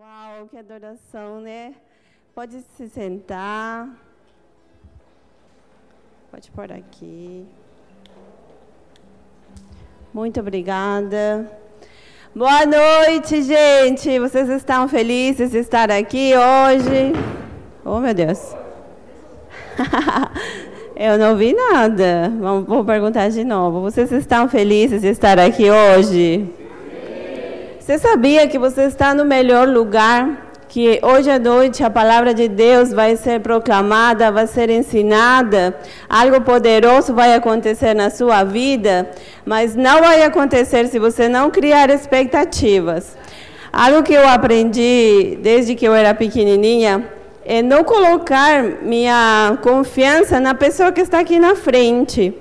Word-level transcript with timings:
Uau, 0.00 0.48
que 0.50 0.56
adoração, 0.56 1.42
né? 1.42 1.74
Pode 2.34 2.62
se 2.74 2.88
sentar. 2.88 3.86
Pode 6.30 6.50
pôr 6.52 6.72
aqui. 6.72 7.44
Muito 10.14 10.40
obrigada. 10.40 11.52
Boa 12.34 12.64
noite, 12.64 13.42
gente. 13.42 14.18
Vocês 14.18 14.48
estão 14.48 14.88
felizes 14.88 15.50
de 15.50 15.58
estar 15.58 15.90
aqui 15.90 16.32
hoje? 16.34 17.12
Oh, 17.84 18.00
meu 18.00 18.14
Deus. 18.14 18.56
Eu 20.96 21.18
não 21.18 21.36
vi 21.36 21.52
nada. 21.52 22.32
Vou 22.66 22.86
perguntar 22.86 23.28
de 23.28 23.44
novo. 23.44 23.82
Vocês 23.82 24.10
estão 24.12 24.48
felizes 24.48 25.02
de 25.02 25.08
estar 25.08 25.38
aqui 25.38 25.70
hoje? 25.70 26.59
Você 27.90 27.98
sabia 27.98 28.46
que 28.46 28.56
você 28.56 28.82
está 28.82 29.12
no 29.12 29.24
melhor 29.24 29.66
lugar? 29.66 30.52
Que 30.68 31.00
hoje 31.02 31.28
à 31.28 31.40
noite 31.40 31.82
a 31.82 31.90
palavra 31.90 32.32
de 32.32 32.46
Deus 32.46 32.92
vai 32.92 33.16
ser 33.16 33.40
proclamada, 33.40 34.30
vai 34.30 34.46
ser 34.46 34.70
ensinada, 34.70 35.76
algo 36.08 36.40
poderoso 36.40 37.12
vai 37.12 37.34
acontecer 37.34 37.92
na 37.92 38.08
sua 38.08 38.44
vida, 38.44 39.10
mas 39.44 39.74
não 39.74 40.02
vai 40.02 40.22
acontecer 40.22 40.86
se 40.86 41.00
você 41.00 41.28
não 41.28 41.50
criar 41.50 41.90
expectativas. 41.90 43.16
Algo 43.72 44.04
que 44.04 44.14
eu 44.14 44.28
aprendi 44.28 45.36
desde 45.42 45.74
que 45.74 45.84
eu 45.84 45.92
era 45.92 46.14
pequenininha 46.14 47.04
é 47.44 47.60
não 47.60 47.82
colocar 47.82 48.62
minha 48.82 49.58
confiança 49.62 50.38
na 50.38 50.54
pessoa 50.54 50.92
que 50.92 51.00
está 51.00 51.18
aqui 51.18 51.40
na 51.40 51.56
frente. 51.56 52.32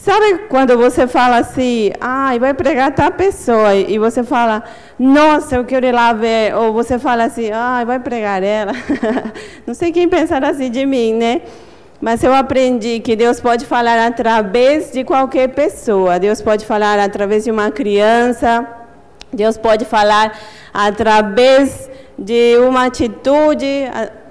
Sabe 0.00 0.46
quando 0.48 0.78
você 0.78 1.08
fala 1.08 1.38
assim, 1.38 1.90
ah, 2.00 2.30
vai 2.38 2.54
pregar 2.54 2.94
tal 2.94 3.10
pessoa, 3.10 3.74
e 3.74 3.98
você 3.98 4.22
fala, 4.22 4.62
nossa, 4.96 5.56
eu 5.56 5.64
quero 5.64 5.86
ir 5.86 5.92
lá 5.92 6.12
ver, 6.12 6.54
ou 6.54 6.72
você 6.72 7.00
fala 7.00 7.24
assim, 7.24 7.50
ah, 7.50 7.82
vai 7.84 7.98
pregar 7.98 8.40
ela. 8.44 8.72
Não 9.66 9.74
sei 9.74 9.90
quem 9.90 10.08
pensar 10.08 10.44
assim 10.44 10.70
de 10.70 10.86
mim, 10.86 11.14
né? 11.14 11.42
Mas 12.00 12.22
eu 12.22 12.32
aprendi 12.32 13.00
que 13.00 13.16
Deus 13.16 13.40
pode 13.40 13.66
falar 13.66 14.06
através 14.06 14.92
de 14.92 15.02
qualquer 15.02 15.48
pessoa. 15.48 16.16
Deus 16.20 16.40
pode 16.40 16.64
falar 16.64 17.00
através 17.00 17.42
de 17.42 17.50
uma 17.50 17.72
criança. 17.72 18.64
Deus 19.32 19.58
pode 19.58 19.84
falar 19.84 20.32
através 20.72 21.90
de 22.16 22.56
uma 22.58 22.86
atitude. 22.86 23.66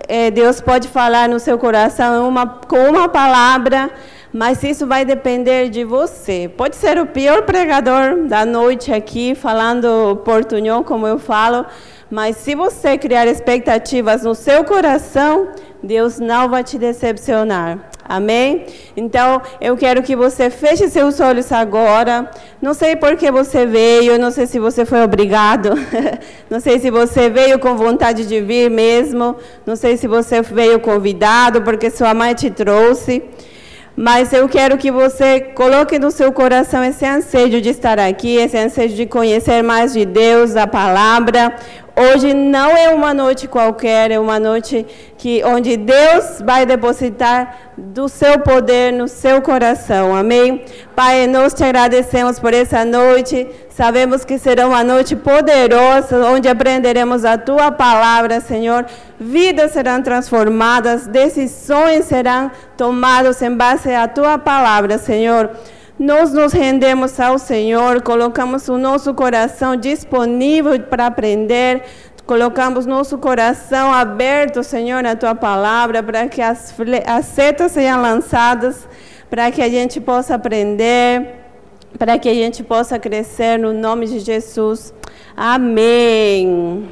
Eh, 0.07 0.31
Deus 0.31 0.61
pode 0.61 0.87
falar 0.87 1.27
no 1.27 1.41
seu 1.41 1.57
coração 1.57 2.25
uma, 2.29 2.47
com 2.47 2.89
uma 2.89 3.09
palavra 3.09 3.91
mas 4.37 4.61
isso 4.61 4.85
vai 4.85 5.03
depender 5.03 5.67
de 5.67 5.83
você. 5.83 6.47
Pode 6.55 6.75
ser 6.75 6.99
o 6.99 7.07
pior 7.07 7.41
pregador 7.41 8.27
da 8.27 8.45
noite 8.45 8.93
aqui, 8.93 9.33
falando 9.33 10.21
portunhol, 10.23 10.83
como 10.83 11.07
eu 11.07 11.17
falo, 11.17 11.65
mas 12.11 12.37
se 12.37 12.53
você 12.53 12.99
criar 12.99 13.25
expectativas 13.25 14.21
no 14.21 14.35
seu 14.35 14.63
coração, 14.63 15.47
Deus 15.81 16.19
não 16.19 16.47
vai 16.49 16.63
te 16.63 16.77
decepcionar. 16.77 17.89
Amém? 18.07 18.67
Então, 18.95 19.41
eu 19.59 19.75
quero 19.75 20.03
que 20.03 20.15
você 20.15 20.51
feche 20.51 20.87
seus 20.87 21.19
olhos 21.19 21.51
agora. 21.51 22.29
Não 22.61 22.75
sei 22.75 22.95
por 22.95 23.15
que 23.15 23.31
você 23.31 23.65
veio, 23.65 24.19
não 24.19 24.29
sei 24.29 24.45
se 24.45 24.59
você 24.59 24.85
foi 24.85 25.01
obrigado, 25.03 25.71
não 26.47 26.59
sei 26.59 26.77
se 26.77 26.91
você 26.91 27.27
veio 27.27 27.57
com 27.57 27.75
vontade 27.75 28.27
de 28.27 28.39
vir 28.39 28.69
mesmo, 28.69 29.35
não 29.65 29.75
sei 29.75 29.97
se 29.97 30.07
você 30.07 30.43
veio 30.43 30.79
convidado 30.79 31.63
porque 31.63 31.89
sua 31.89 32.13
mãe 32.13 32.35
te 32.35 32.51
trouxe. 32.51 33.23
Mas 33.99 34.31
eu 34.31 34.47
quero 34.47 34.77
que 34.77 34.91
você 34.91 35.39
coloque 35.41 35.97
no 35.97 36.11
seu 36.11 36.31
coração 36.31 36.83
esse 36.83 37.03
anseio 37.03 37.59
de 37.59 37.69
estar 37.69 37.97
aqui, 37.97 38.35
esse 38.35 38.55
anseio 38.55 38.89
de 38.89 39.07
conhecer 39.07 39.63
mais 39.63 39.93
de 39.93 40.05
Deus, 40.05 40.55
a 40.55 40.67
palavra. 40.67 41.55
Hoje 41.99 42.31
não 42.31 42.77
é 42.77 42.89
uma 42.89 43.11
noite 43.11 43.47
qualquer, 43.47 44.11
é 44.11 44.19
uma 44.19 44.39
noite 44.39 44.85
que 45.17 45.43
onde 45.43 45.75
Deus 45.75 46.39
vai 46.45 46.63
depositar 46.63 47.71
do 47.75 48.07
seu 48.07 48.37
poder 48.37 48.93
no 48.93 49.07
seu 49.07 49.41
coração. 49.41 50.15
Amém? 50.15 50.63
Pai, 50.95 51.25
nós 51.25 51.55
te 51.55 51.63
agradecemos 51.63 52.37
por 52.37 52.53
essa 52.53 52.85
noite. 52.85 53.47
Sabemos 53.69 54.23
que 54.23 54.37
será 54.37 54.67
uma 54.67 54.83
noite 54.83 55.15
poderosa, 55.15 56.23
onde 56.27 56.47
aprenderemos 56.47 57.25
a 57.25 57.35
tua 57.35 57.71
palavra, 57.71 58.41
Senhor. 58.41 58.85
Vidas 59.19 59.71
serão 59.71 59.99
transformadas, 59.99 61.07
decisões 61.07 62.05
serão 62.05 62.51
tomadas 62.77 63.41
em 63.41 63.55
base 63.55 63.91
à 63.91 64.07
tua 64.07 64.37
palavra, 64.37 64.99
Senhor. 64.99 65.49
Nós 65.99 66.31
nos 66.31 66.53
rendemos 66.53 67.19
ao 67.19 67.39
Senhor, 67.39 68.03
colocamos 68.03 68.67
o 68.69 68.77
nosso 68.77 69.15
coração 69.15 69.75
disponível 69.75 70.79
para 70.79 71.07
aprender, 71.07 71.81
colocamos 72.23 72.85
nosso 72.85 73.17
coração 73.17 73.91
aberto, 73.91 74.61
Senhor, 74.61 75.01
na 75.01 75.15
tua 75.15 75.33
palavra, 75.33 76.03
para 76.03 76.27
que 76.27 76.39
as, 76.39 76.75
as 77.03 77.25
setas 77.25 77.71
sejam 77.71 77.99
lançadas, 77.99 78.87
para 79.27 79.49
que 79.49 79.59
a 79.59 79.69
gente 79.69 79.99
possa 79.99 80.35
aprender, 80.35 81.33
para 81.97 82.19
que 82.19 82.29
a 82.29 82.33
gente 82.33 82.63
possa 82.63 82.99
crescer 82.99 83.57
no 83.57 83.73
nome 83.73 84.05
de 84.05 84.19
Jesus. 84.19 84.93
Amém. 85.35 86.87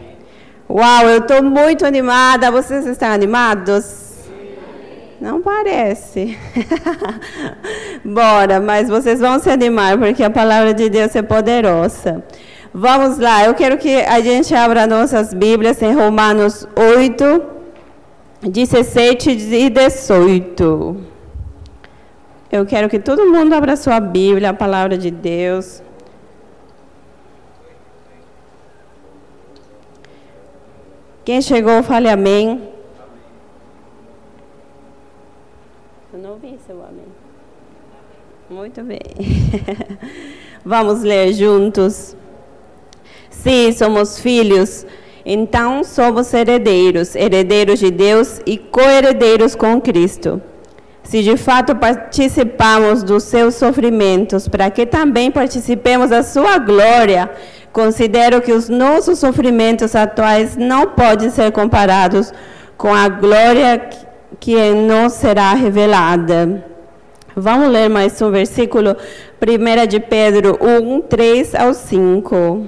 Uau, 0.68 1.08
eu 1.08 1.20
estou 1.20 1.44
muito 1.44 1.86
animada. 1.86 2.50
Vocês 2.50 2.88
estão 2.88 3.10
animados? 3.10 4.05
Não 5.26 5.42
parece. 5.42 6.38
Bora, 8.06 8.60
mas 8.60 8.88
vocês 8.88 9.20
vão 9.20 9.40
se 9.40 9.50
animar, 9.50 9.98
porque 9.98 10.24
a 10.24 10.30
palavra 10.30 10.72
de 10.72 10.88
Deus 10.88 11.16
é 11.16 11.24
poderosa. 11.24 12.24
Vamos 12.72 13.18
lá, 13.18 13.44
eu 13.44 13.56
quero 13.56 13.76
que 13.80 14.04
a 14.04 14.20
gente 14.20 14.54
abra 14.54 14.86
nossas 14.86 15.34
Bíblias 15.34 15.82
em 15.82 15.96
Romanos 15.96 16.68
8, 16.76 17.42
17 18.44 19.32
e 19.32 19.70
18. 19.72 20.98
Eu 22.52 22.64
quero 22.68 22.88
que 22.88 23.00
todo 23.00 23.26
mundo 23.26 23.52
abra 23.54 23.76
sua 23.76 24.00
Bíblia, 24.00 24.52
a 24.52 24.54
palavra 24.54 24.96
de 24.96 25.10
Deus. 25.10 25.82
Quem 31.24 31.42
chegou, 31.42 31.82
fale 31.82 32.10
amém. 32.10 32.75
Não 36.18 36.32
ouvi 36.32 36.58
seu 36.66 36.78
amém. 36.78 37.06
Muito 38.50 38.84
bem. 38.84 39.00
Vamos 40.64 41.02
ler 41.02 41.34
juntos. 41.34 42.16
Se 43.30 43.74
somos 43.74 44.20
filhos, 44.20 44.86
então 45.26 45.84
somos 45.84 46.34
herdeiros, 46.34 47.16
herdeiros 47.16 47.80
de 47.80 47.92
Deus 47.92 48.40
e 48.46 48.58
co-herdeiros 48.58 49.56
com 49.56 49.82
Cristo. 49.82 50.42
Se 51.04 51.22
de 51.22 51.36
fato 51.38 51.76
participamos 51.76 53.04
dos 53.04 53.24
seus 53.24 53.56
sofrimentos, 53.56 54.48
para 54.48 54.72
que 54.72 54.86
também 54.86 55.32
participemos 55.32 56.10
da 56.10 56.24
sua 56.24 56.58
glória, 56.58 57.30
considero 57.74 58.42
que 58.42 58.54
os 58.54 58.70
nossos 58.70 59.20
sofrimentos 59.20 59.96
atuais 59.96 60.56
não 60.56 60.88
podem 60.88 61.30
ser 61.30 61.52
comparados 61.52 62.34
com 62.78 62.94
a 62.94 63.08
glória 63.08 64.05
que 64.40 64.56
nós 64.74 65.14
será 65.14 65.54
revelada. 65.54 66.66
Vamos 67.36 67.70
ler 67.70 67.90
mais 67.90 68.22
um 68.22 68.32
versículo, 68.32 68.96
1 69.42 69.88
de 69.88 70.00
Pedro 70.00 70.58
1, 70.62 71.02
3 71.02 71.56
ao 71.56 71.74
5. 71.74 72.66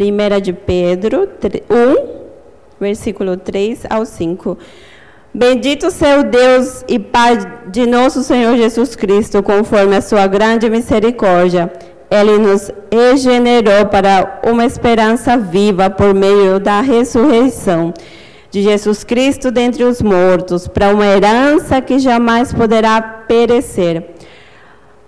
1 0.00 0.40
de 0.40 0.52
Pedro 0.52 1.28
1, 1.68 1.96
versículo 2.80 3.36
3 3.36 3.86
ao 3.90 4.06
5. 4.06 4.56
Bendito 5.34 5.90
seja 5.90 6.20
o 6.20 6.24
Deus 6.24 6.84
e 6.88 6.98
Pai 6.98 7.36
de 7.66 7.86
nosso 7.86 8.22
Senhor 8.22 8.56
Jesus 8.56 8.96
Cristo, 8.96 9.42
conforme 9.42 9.96
a 9.96 10.00
sua 10.00 10.26
grande 10.26 10.70
misericórdia. 10.70 11.72
Ele 12.10 12.38
nos 12.38 12.72
regenerou 12.92 13.86
para 13.86 14.40
uma 14.44 14.64
esperança 14.64 15.36
viva 15.36 15.90
por 15.90 16.14
meio 16.14 16.58
da 16.58 16.80
ressurreição 16.80 17.92
de 18.50 18.62
Jesus 18.62 19.04
Cristo 19.04 19.50
dentre 19.50 19.84
os 19.84 20.02
mortos, 20.02 20.66
para 20.66 20.92
uma 20.92 21.06
herança 21.06 21.80
que 21.80 21.98
jamais 21.98 22.52
poderá 22.52 23.00
perecer, 23.00 24.04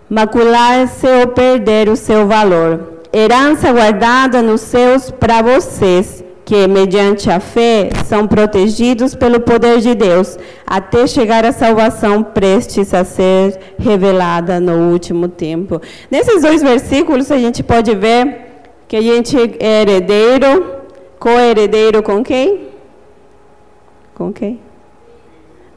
macular-se 0.08 1.06
ou 1.06 1.28
perder 1.28 1.88
o 1.88 1.96
seu 1.96 2.26
valor. 2.26 3.00
Herança 3.12 3.72
guardada 3.72 4.40
nos 4.40 4.60
céus 4.60 5.10
para 5.10 5.42
vocês, 5.42 6.24
que, 6.44 6.66
mediante 6.66 7.30
a 7.30 7.40
fé, 7.40 7.90
são 8.06 8.26
protegidos 8.26 9.14
pelo 9.14 9.40
poder 9.40 9.78
de 9.80 9.94
Deus, 9.94 10.38
até 10.66 11.06
chegar 11.06 11.44
a 11.44 11.52
salvação 11.52 12.22
prestes 12.22 12.92
a 12.94 13.04
ser 13.04 13.58
revelada 13.78 14.58
no 14.58 14.92
último 14.92 15.28
tempo. 15.28 15.80
Nesses 16.10 16.42
dois 16.42 16.62
versículos, 16.62 17.30
a 17.30 17.38
gente 17.38 17.62
pode 17.62 17.94
ver 17.94 18.36
que 18.88 18.96
a 18.96 19.02
gente 19.02 19.36
é 19.60 19.82
herdeiro, 19.82 20.64
co-herdeiro 21.18 22.02
com 22.02 22.22
quem? 22.22 22.71
Com 24.14 24.32
quem? 24.32 24.60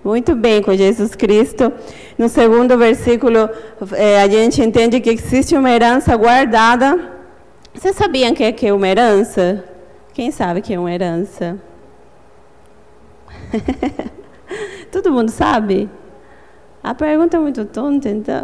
Muito 0.03 0.35
bem, 0.35 0.61
com 0.61 0.75
Jesus 0.75 1.15
Cristo. 1.15 1.73
No 2.17 2.29
segundo 2.29 2.77
versículo, 2.77 3.49
é, 3.93 4.21
a 4.21 4.27
gente 4.27 4.61
entende 4.61 4.99
que 4.99 5.09
existe 5.09 5.55
uma 5.55 5.71
herança 5.71 6.15
guardada. 6.15 7.11
Vocês 7.73 7.95
sabiam 7.95 8.33
que 8.33 8.43
é, 8.43 8.51
que 8.51 8.67
é 8.67 8.73
uma 8.73 8.87
herança? 8.87 9.63
Quem 10.13 10.29
sabe 10.31 10.61
que 10.61 10.73
é 10.73 10.79
uma 10.79 10.93
herança? 10.93 11.57
Todo 14.91 15.11
mundo 15.11 15.29
sabe? 15.29 15.89
A 16.83 16.93
pergunta 16.93 17.38
é 17.38 17.39
muito 17.39 17.65
tonta, 17.65 18.07
então. 18.07 18.43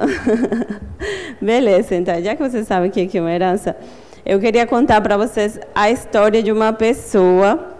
Beleza, 1.39 1.94
então, 1.94 2.19
já 2.23 2.35
que 2.35 2.41
você 2.41 2.63
sabe 2.63 2.87
o 2.87 2.91
que 2.91 3.15
é 3.15 3.21
uma 3.21 3.31
herança, 3.31 3.75
eu 4.25 4.39
queria 4.39 4.65
contar 4.65 4.99
para 4.99 5.15
vocês 5.15 5.59
a 5.75 5.91
história 5.91 6.41
de 6.41 6.51
uma 6.51 6.73
pessoa. 6.73 7.70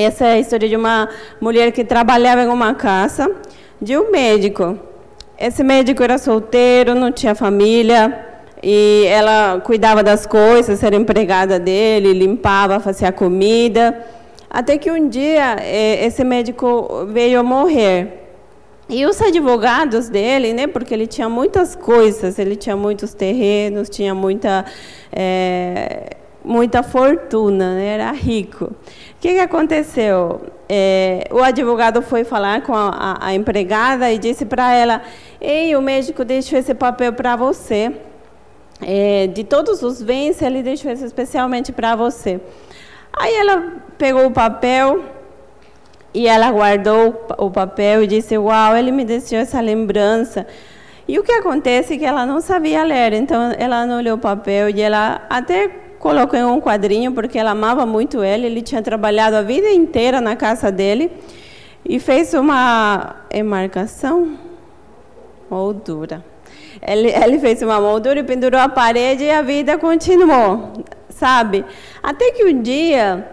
Essa 0.00 0.26
é 0.26 0.32
a 0.34 0.38
história 0.38 0.68
de 0.68 0.76
uma 0.76 1.08
mulher 1.40 1.72
que 1.72 1.84
trabalhava 1.84 2.42
em 2.44 2.46
uma 2.46 2.72
casa 2.72 3.34
de 3.82 3.98
um 3.98 4.12
médico. 4.12 4.78
Esse 5.36 5.64
médico 5.64 6.04
era 6.04 6.18
solteiro, 6.18 6.94
não 6.94 7.10
tinha 7.10 7.34
família, 7.34 8.26
e 8.62 9.04
ela 9.08 9.60
cuidava 9.60 10.00
das 10.02 10.24
coisas, 10.24 10.84
era 10.84 10.94
empregada 10.94 11.58
dele, 11.58 12.12
limpava, 12.12 12.78
fazia 12.78 13.10
comida. 13.10 14.06
Até 14.48 14.78
que 14.78 14.88
um 14.88 15.08
dia 15.08 15.56
eh, 15.60 16.06
esse 16.06 16.22
médico 16.22 17.06
veio 17.08 17.42
morrer. 17.42 18.28
E 18.88 19.04
os 19.04 19.20
advogados 19.20 20.08
dele, 20.08 20.52
né, 20.52 20.68
porque 20.68 20.94
ele 20.94 21.08
tinha 21.08 21.28
muitas 21.28 21.74
coisas, 21.74 22.38
ele 22.38 22.54
tinha 22.54 22.76
muitos 22.76 23.12
terrenos, 23.14 23.88
tinha 23.90 24.14
muita, 24.14 24.64
é, 25.12 26.16
muita 26.44 26.82
fortuna, 26.82 27.74
né, 27.74 27.86
era 27.86 28.12
rico. 28.12 28.66
O 28.66 28.74
que, 29.20 29.34
que 29.34 29.40
aconteceu? 29.40 30.40
É, 30.68 31.26
o 31.30 31.42
advogado 31.42 32.02
foi 32.02 32.24
falar 32.24 32.62
com 32.62 32.74
a, 32.74 32.88
a, 32.88 33.26
a 33.28 33.34
empregada 33.34 34.10
e 34.12 34.18
disse 34.18 34.44
para 34.44 34.72
ela: 34.74 35.02
Ei, 35.40 35.74
o 35.74 35.82
médico 35.82 36.24
deixou 36.24 36.58
esse 36.58 36.74
papel 36.74 37.12
para 37.12 37.36
você. 37.36 37.92
É, 38.80 39.26
de 39.26 39.42
todos 39.42 39.82
os 39.82 40.02
bens, 40.02 40.40
ele 40.40 40.62
deixou 40.62 40.90
esse 40.90 41.04
especialmente 41.04 41.72
para 41.72 41.96
você. 41.96 42.40
Aí 43.12 43.34
ela 43.34 43.82
pegou 43.96 44.26
o 44.26 44.30
papel 44.30 45.02
e 46.14 46.28
ela 46.28 46.50
guardou 46.50 47.26
o 47.38 47.50
papel 47.50 48.04
e 48.04 48.06
disse: 48.06 48.38
Uau, 48.38 48.76
ele 48.76 48.92
me 48.92 49.04
deixou 49.04 49.38
essa 49.38 49.60
lembrança. 49.60 50.46
E 51.08 51.18
o 51.18 51.22
que 51.22 51.32
acontece 51.32 51.94
é 51.94 51.98
que 51.98 52.04
ela 52.04 52.26
não 52.26 52.40
sabia 52.40 52.84
ler, 52.84 53.14
então 53.14 53.52
ela 53.58 53.86
não 53.86 54.00
leu 54.00 54.16
o 54.16 54.18
papel 54.18 54.68
e 54.68 54.82
ela 54.82 55.22
até 55.30 55.87
colocou 55.98 56.38
em 56.38 56.44
um 56.44 56.60
quadrinho 56.60 57.12
porque 57.12 57.38
ela 57.38 57.50
amava 57.50 57.84
muito 57.84 58.22
ele. 58.22 58.46
Ele 58.46 58.62
tinha 58.62 58.82
trabalhado 58.82 59.36
a 59.36 59.42
vida 59.42 59.70
inteira 59.70 60.20
na 60.20 60.36
casa 60.36 60.70
dele 60.70 61.10
e 61.84 61.98
fez 61.98 62.34
uma 62.34 63.16
emarcação, 63.30 64.38
moldura. 65.50 66.24
Ele, 66.86 67.08
ele 67.10 67.38
fez 67.38 67.62
uma 67.62 67.80
moldura 67.80 68.20
e 68.20 68.22
pendurou 68.22 68.60
a 68.60 68.68
parede 68.68 69.24
e 69.24 69.30
a 69.30 69.42
vida 69.42 69.76
continuou, 69.78 70.72
sabe? 71.08 71.64
Até 72.02 72.30
que 72.32 72.44
um 72.44 72.62
dia 72.62 73.26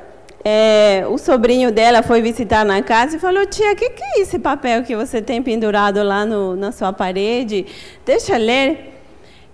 é, 0.44 1.06
o 1.10 1.18
sobrinho 1.18 1.72
dela 1.72 2.04
foi 2.04 2.22
visitar 2.22 2.64
na 2.64 2.82
casa 2.82 3.18
e 3.18 3.20
falou: 3.20 3.46
Tia, 3.46 3.74
o 3.74 3.76
que, 3.76 3.90
que 3.90 4.04
é 4.04 4.22
esse 4.22 4.40
papel 4.40 4.84
que 4.84 4.96
você 4.96 5.22
tem 5.22 5.42
pendurado 5.42 6.02
lá 6.04 6.26
no, 6.26 6.56
na 6.56 6.72
sua 6.72 6.94
parede? 6.94 7.66
Deixa 8.06 8.38
ler. 8.38 8.94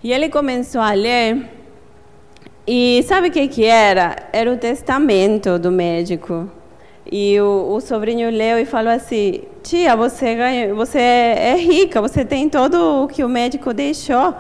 E 0.04 0.12
ele 0.12 0.30
começou 0.30 0.82
a 0.82 0.92
ler. 0.92 1.61
E 2.74 3.04
sabe 3.04 3.28
o 3.28 3.32
que, 3.32 3.50
que 3.50 3.66
era? 3.66 4.16
Era 4.32 4.50
o 4.50 4.56
testamento 4.56 5.60
do 5.60 5.70
médico. 5.70 6.50
E 7.06 7.38
o, 7.42 7.74
o 7.74 7.82
sobrinho 7.82 8.30
leu 8.30 8.58
e 8.58 8.64
falou 8.64 8.94
assim: 8.94 9.42
Tia, 9.62 9.94
você, 9.94 10.36
ganha, 10.36 10.74
você 10.74 10.98
é 10.98 11.54
rica, 11.58 12.00
você 12.00 12.24
tem 12.24 12.48
todo 12.48 13.04
o 13.04 13.10
que 13.10 13.26
o 13.26 13.28
médico 13.28 13.74
deixou, 13.74 14.34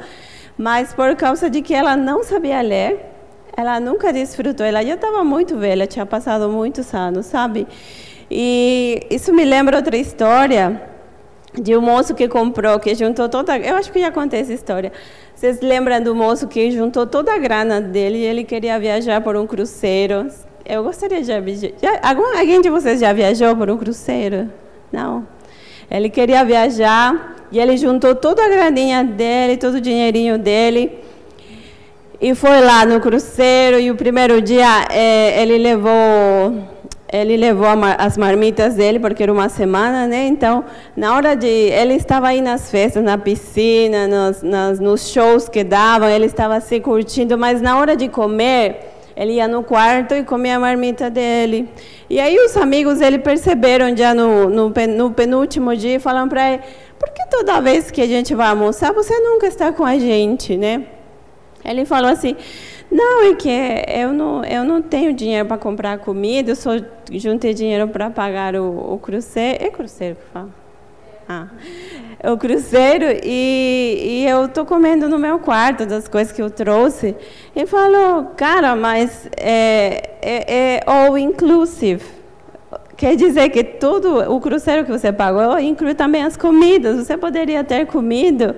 mas 0.57 0.94
por 0.94 1.13
causa 1.18 1.50
de 1.50 1.62
que 1.62 1.74
ela 1.74 1.98
não 1.98 2.24
sabia 2.24 2.62
ler, 2.62 3.06
ela 3.57 3.81
nunca 3.81 4.13
desfrutou. 4.13 4.66
Ela 4.66 4.81
já 4.81 4.94
estava 4.94 5.25
muito 5.25 5.57
velha, 5.57 5.86
tinha 5.86 6.06
passado 6.06 6.48
muitos 6.48 6.94
anos, 6.94 7.25
sabe? 7.25 7.68
E 8.31 9.07
isso 9.10 9.34
me 9.34 9.44
lembra 9.44 9.75
outra 9.75 9.98
história 9.98 10.81
de 11.54 11.75
um 11.75 11.81
moço 11.81 12.16
que 12.16 12.30
comprou, 12.30 12.80
que 12.80 12.95
juntou 12.95 13.27
toda. 13.27 13.57
Eu 13.57 13.75
acho 13.75 13.92
que 13.92 14.00
já 14.00 14.10
contei 14.10 14.39
essa 14.39 14.54
história. 14.54 14.94
Vocês 15.41 15.59
lembram 15.59 15.99
do 16.03 16.13
moço 16.13 16.47
que 16.47 16.69
juntou 16.69 17.07
toda 17.07 17.33
a 17.33 17.38
grana 17.39 17.81
dele 17.81 18.19
e 18.19 18.25
ele 18.25 18.43
queria 18.43 18.79
viajar 18.79 19.21
por 19.21 19.35
um 19.35 19.47
cruzeiro? 19.47 20.27
Eu 20.63 20.83
gostaria 20.83 21.19
de 21.19 21.41
viajar. 21.41 21.99
Algum, 22.03 22.38
alguém 22.38 22.61
de 22.61 22.69
vocês 22.69 22.99
já 22.99 23.11
viajou 23.11 23.55
por 23.55 23.67
um 23.67 23.75
cruzeiro? 23.75 24.51
Não. 24.91 25.25
Ele 25.89 26.11
queria 26.11 26.45
viajar 26.45 27.38
e 27.51 27.57
ele 27.57 27.75
juntou 27.75 28.13
toda 28.13 28.45
a 28.45 28.49
graninha 28.49 29.03
dele, 29.03 29.57
todo 29.57 29.77
o 29.77 29.81
dinheirinho 29.81 30.38
dele 30.38 30.91
e 32.21 32.35
foi 32.35 32.61
lá 32.61 32.85
no 32.85 33.01
cruzeiro 33.01 33.79
e 33.79 33.89
o 33.89 33.95
primeiro 33.95 34.43
dia 34.43 34.85
é, 34.91 35.41
ele 35.41 35.57
levou 35.57 36.53
ele 37.12 37.36
levou 37.36 37.68
as 37.98 38.18
marmitas 38.18 38.75
dele 38.75 39.00
porque 39.00 39.24
era 39.24 39.34
uma 39.34 39.50
semana, 39.50 40.08
né? 40.08 40.28
Então, 40.28 40.63
na 40.96 41.13
hora 41.16 41.36
de 41.36 41.48
ele 41.48 41.96
estava 41.96 42.30
aí 42.30 42.42
nas 42.42 42.72
festas, 42.72 43.04
na 43.04 43.18
piscina, 43.18 44.08
nos, 44.08 44.42
nas, 44.42 44.80
nos 44.80 45.10
shows 45.10 45.50
que 45.50 45.63
davam, 45.63 46.08
ele 46.08 46.25
estava 46.25 46.60
se 46.62 46.80
curtindo, 46.80 47.38
mas 47.38 47.62
na 47.62 47.78
hora 47.78 47.96
de 47.96 48.08
comer 48.08 48.92
ele 49.16 49.34
ia 49.34 49.48
no 49.48 49.62
quarto 49.62 50.16
e 50.16 50.24
comia 50.24 50.56
a 50.56 50.60
marmita 50.60 51.10
dele. 51.10 51.69
E 52.10 52.19
aí 52.19 52.38
os 52.40 52.56
amigos 52.56 53.02
ele 53.02 53.19
perceberam 53.19 53.96
já 53.96 54.13
no, 54.13 54.50
no, 54.50 54.69
no 54.69 55.12
penúltimo 55.12 55.75
dia 55.75 55.96
e 55.96 56.00
falaram 56.00 56.30
para 56.30 56.54
ele: 56.54 56.63
por 56.98 57.10
que 57.10 57.25
toda 57.30 57.60
vez 57.60 57.92
que 57.92 58.02
a 58.02 58.08
gente 58.08 58.34
vai 58.34 58.48
almoçar 58.48 58.94
você 58.94 59.19
nunca 59.19 59.48
está 59.48 59.74
com 59.74 59.84
a 59.84 59.98
gente, 59.98 60.56
né? 60.56 60.86
Ele 61.63 61.84
falou 61.84 62.10
assim: 62.10 62.38
não, 62.91 63.23
é 63.23 63.35
que 63.35 63.49
eu 63.88 64.11
não, 64.11 64.43
eu 64.43 64.63
não 64.63 64.81
tenho 64.81 65.13
dinheiro 65.13 65.47
para 65.47 65.57
comprar 65.57 65.97
comida, 65.99 66.51
eu 66.51 66.55
só 66.55 66.71
juntei 67.11 67.53
dinheiro 67.53 67.88
para 67.88 68.09
pagar 68.09 68.55
o, 68.55 68.93
o 68.93 68.99
cruzeiro. 68.99 69.63
É 69.63 69.69
cruzeiro 69.69 70.15
que 70.15 70.25
fala? 70.33 70.49
Ah, 71.29 71.47
o 72.31 72.38
cruzeiro 72.38 73.05
e, 73.23 74.23
e 74.23 74.27
eu 74.27 74.45
estou 74.45 74.65
comendo 74.65 75.07
no 75.07 75.17
meu 75.17 75.39
quarto 75.39 75.85
das 75.85 76.07
coisas 76.07 76.33
que 76.33 76.41
eu 76.41 76.49
trouxe. 76.49 77.15
Ele 77.55 77.65
falou, 77.65 78.25
cara, 78.35 78.75
mas 78.75 79.29
é, 79.38 80.09
é, 80.21 80.75
é 80.75 80.83
all 80.85 81.17
inclusive. 81.17 82.20
Quer 82.97 83.15
dizer 83.15 83.49
que 83.49 83.63
tudo, 83.63 84.31
o 84.31 84.39
cruzeiro 84.39 84.85
que 84.85 84.91
você 84.91 85.11
pagou, 85.11 85.57
inclui 85.57 85.93
também 85.93 86.23
as 86.23 86.38
comidas. 86.38 86.97
Você 86.97 87.17
poderia 87.17 87.63
ter 87.63 87.88
comido. 87.88 88.55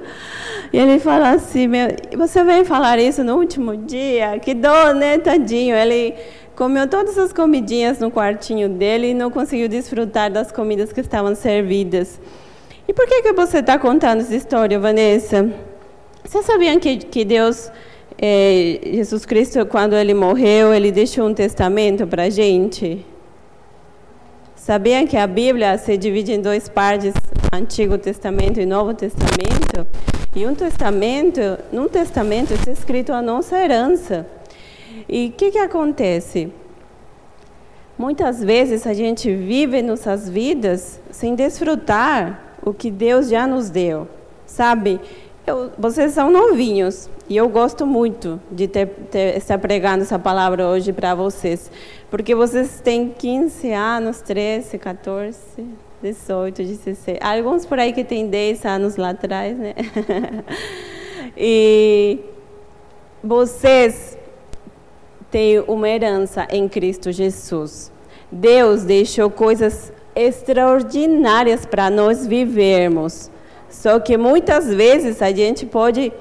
E 0.71 0.77
ele 0.77 1.00
falou 1.00 1.27
assim: 1.27 1.68
meu, 1.68 1.88
você 2.18 2.44
veio 2.44 2.65
falar 2.65 3.00
isso 3.00 3.24
no 3.24 3.38
último 3.38 3.77
dia? 3.77 4.39
Que 4.39 4.53
dor, 4.53 4.95
né, 4.95 5.18
tadinho? 5.18 5.75
Ele 5.75 6.15
comeu 6.56 6.88
todas 6.88 7.18
as 7.18 7.31
comidinhas 7.31 8.00
no 8.00 8.12
quartinho 8.12 8.69
dele 8.69 9.11
e 9.11 9.13
não 9.13 9.31
conseguiu 9.31 9.68
desfrutar 9.68 10.31
das 10.31 10.52
comidas 10.52 10.92
que 10.92 10.99
estavam 10.99 11.35
servidas. 11.35 12.19
E 12.87 12.94
por 12.94 13.07
que, 13.07 13.21
que 13.21 13.33
você 13.33 13.59
está 13.59 13.80
contando 13.80 14.21
essa 14.21 14.35
história, 14.35 14.78
Vanessa? 14.80 15.49
Você 16.23 16.44
sabia 16.44 16.78
que, 16.80 16.97
que 16.97 17.23
Deus, 17.23 17.71
é, 18.21 18.80
Jesus 18.83 19.25
Cristo, 19.25 19.66
quando 19.66 19.95
ele 19.95 20.13
morreu, 20.13 20.73
ele 20.73 20.92
deixou 20.92 21.28
um 21.28 21.33
testamento 21.33 22.06
para 22.06 22.23
a 22.23 22.30
gente? 22.30 23.06
Sabia 24.64 25.06
que 25.06 25.18
a 25.18 25.28
Bíblia 25.28 25.78
se 25.78 25.98
divide 25.98 26.32
em 26.32 26.40
duas 26.40 26.70
partes, 26.70 27.14
Antigo 27.52 27.98
Testamento 27.98 28.62
e 28.62 28.66
Novo 28.66 28.94
Testamento? 28.94 29.86
E 30.34 30.48
um 30.48 30.56
testamento, 30.56 31.42
num 31.70 31.90
testamento 31.90 32.54
está 32.54 32.72
escrito 32.72 33.12
a 33.12 33.22
nossa 33.22 33.58
herança. 33.58 34.26
E 35.10 35.28
o 35.28 35.32
que, 35.38 35.52
que 35.52 35.58
acontece? 35.58 36.50
Muitas 37.98 38.42
vezes 38.42 38.88
a 38.88 38.94
gente 38.94 39.36
vive 39.36 39.82
nossas 39.82 40.30
vidas 40.30 40.98
sem 41.12 41.36
desfrutar 41.36 42.56
o 42.66 42.74
que 42.74 42.90
Deus 42.90 43.28
já 43.28 43.46
nos 43.46 43.70
deu. 43.70 44.08
Sabe, 44.46 45.02
eu, 45.46 45.72
vocês 45.78 46.14
são 46.14 46.32
novinhos 46.32 47.10
e 47.28 47.36
eu 47.36 47.50
gosto 47.50 47.86
muito 47.86 48.40
de 48.50 48.66
ter, 48.70 48.88
ter, 49.12 49.36
estar 49.36 49.58
pregando 49.58 50.04
essa 50.04 50.18
palavra 50.18 50.66
hoje 50.70 50.94
para 50.94 51.14
vocês, 51.14 51.70
porque 52.14 52.36
vocês 52.36 52.80
têm 52.80 53.10
15 53.10 53.72
anos, 53.72 54.22
13, 54.22 54.78
14, 54.78 55.36
18, 56.00 56.64
16. 56.64 57.18
Alguns 57.20 57.66
por 57.66 57.80
aí 57.80 57.92
que 57.92 58.04
têm 58.04 58.28
10 58.28 58.66
anos 58.68 58.98
lá 58.98 59.10
atrás, 59.10 59.58
né? 59.58 59.74
e 61.36 62.20
vocês 63.24 64.16
têm 65.32 65.62
uma 65.62 65.90
herança 65.90 66.46
em 66.52 66.70
Cristo 66.70 67.12
Jesus. 67.12 67.92
Deus 68.32 68.84
deixou 68.84 69.32
coisas 69.32 69.92
extraordinárias 70.16 71.66
para 71.66 71.90
nós 71.90 72.28
vivermos. 72.28 73.32
Só 73.68 74.00
que 74.00 74.18
muitas 74.18 74.72
vezes 74.72 75.20
a 75.20 75.32
gente 75.32 75.66
pode 75.66 76.14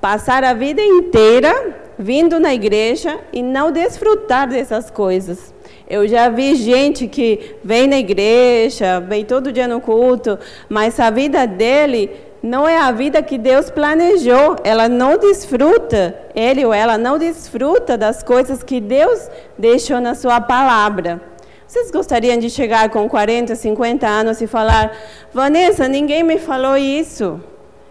passar 0.00 0.44
a 0.44 0.54
vida 0.54 0.80
inteira 0.80 1.89
vindo 2.00 2.40
na 2.40 2.54
igreja 2.54 3.20
e 3.30 3.42
não 3.42 3.70
desfrutar 3.70 4.48
dessas 4.48 4.90
coisas. 4.90 5.52
Eu 5.86 6.08
já 6.08 6.30
vi 6.30 6.54
gente 6.54 7.06
que 7.06 7.56
vem 7.62 7.86
na 7.86 7.98
igreja, 7.98 9.00
vem 9.00 9.24
todo 9.24 9.52
dia 9.52 9.68
no 9.68 9.80
culto, 9.80 10.38
mas 10.68 10.98
a 10.98 11.10
vida 11.10 11.46
dele 11.46 12.10
não 12.42 12.66
é 12.66 12.78
a 12.78 12.90
vida 12.90 13.22
que 13.22 13.36
Deus 13.36 13.70
planejou. 13.70 14.56
Ela 14.64 14.88
não 14.88 15.18
desfruta, 15.18 16.16
ele 16.34 16.64
ou 16.64 16.72
ela 16.72 16.96
não 16.96 17.18
desfruta 17.18 17.98
das 17.98 18.22
coisas 18.22 18.62
que 18.62 18.80
Deus 18.80 19.28
deixou 19.58 20.00
na 20.00 20.14
sua 20.14 20.40
palavra. 20.40 21.20
Vocês 21.66 21.90
gostariam 21.90 22.38
de 22.38 22.48
chegar 22.48 22.88
com 22.88 23.08
40, 23.08 23.54
50 23.54 24.06
anos 24.06 24.40
e 24.40 24.46
falar: 24.46 24.96
Vanessa, 25.34 25.86
ninguém 25.86 26.22
me 26.22 26.38
falou 26.38 26.76
isso. 26.76 27.40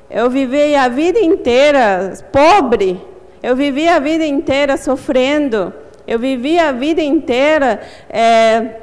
Eu 0.10 0.30
vivi 0.30 0.76
a 0.76 0.88
vida 0.88 1.20
inteira 1.20 2.12
pobre. 2.32 3.00
Eu 3.42 3.56
vivi 3.56 3.88
a 3.88 4.00
vida 4.00 4.26
inteira 4.26 4.78
sofrendo. 4.78 5.74
Eu 6.06 6.20
vivi 6.20 6.58
a 6.58 6.72
vida 6.72 7.02
inteira 7.02 7.82
é, 8.10 8.82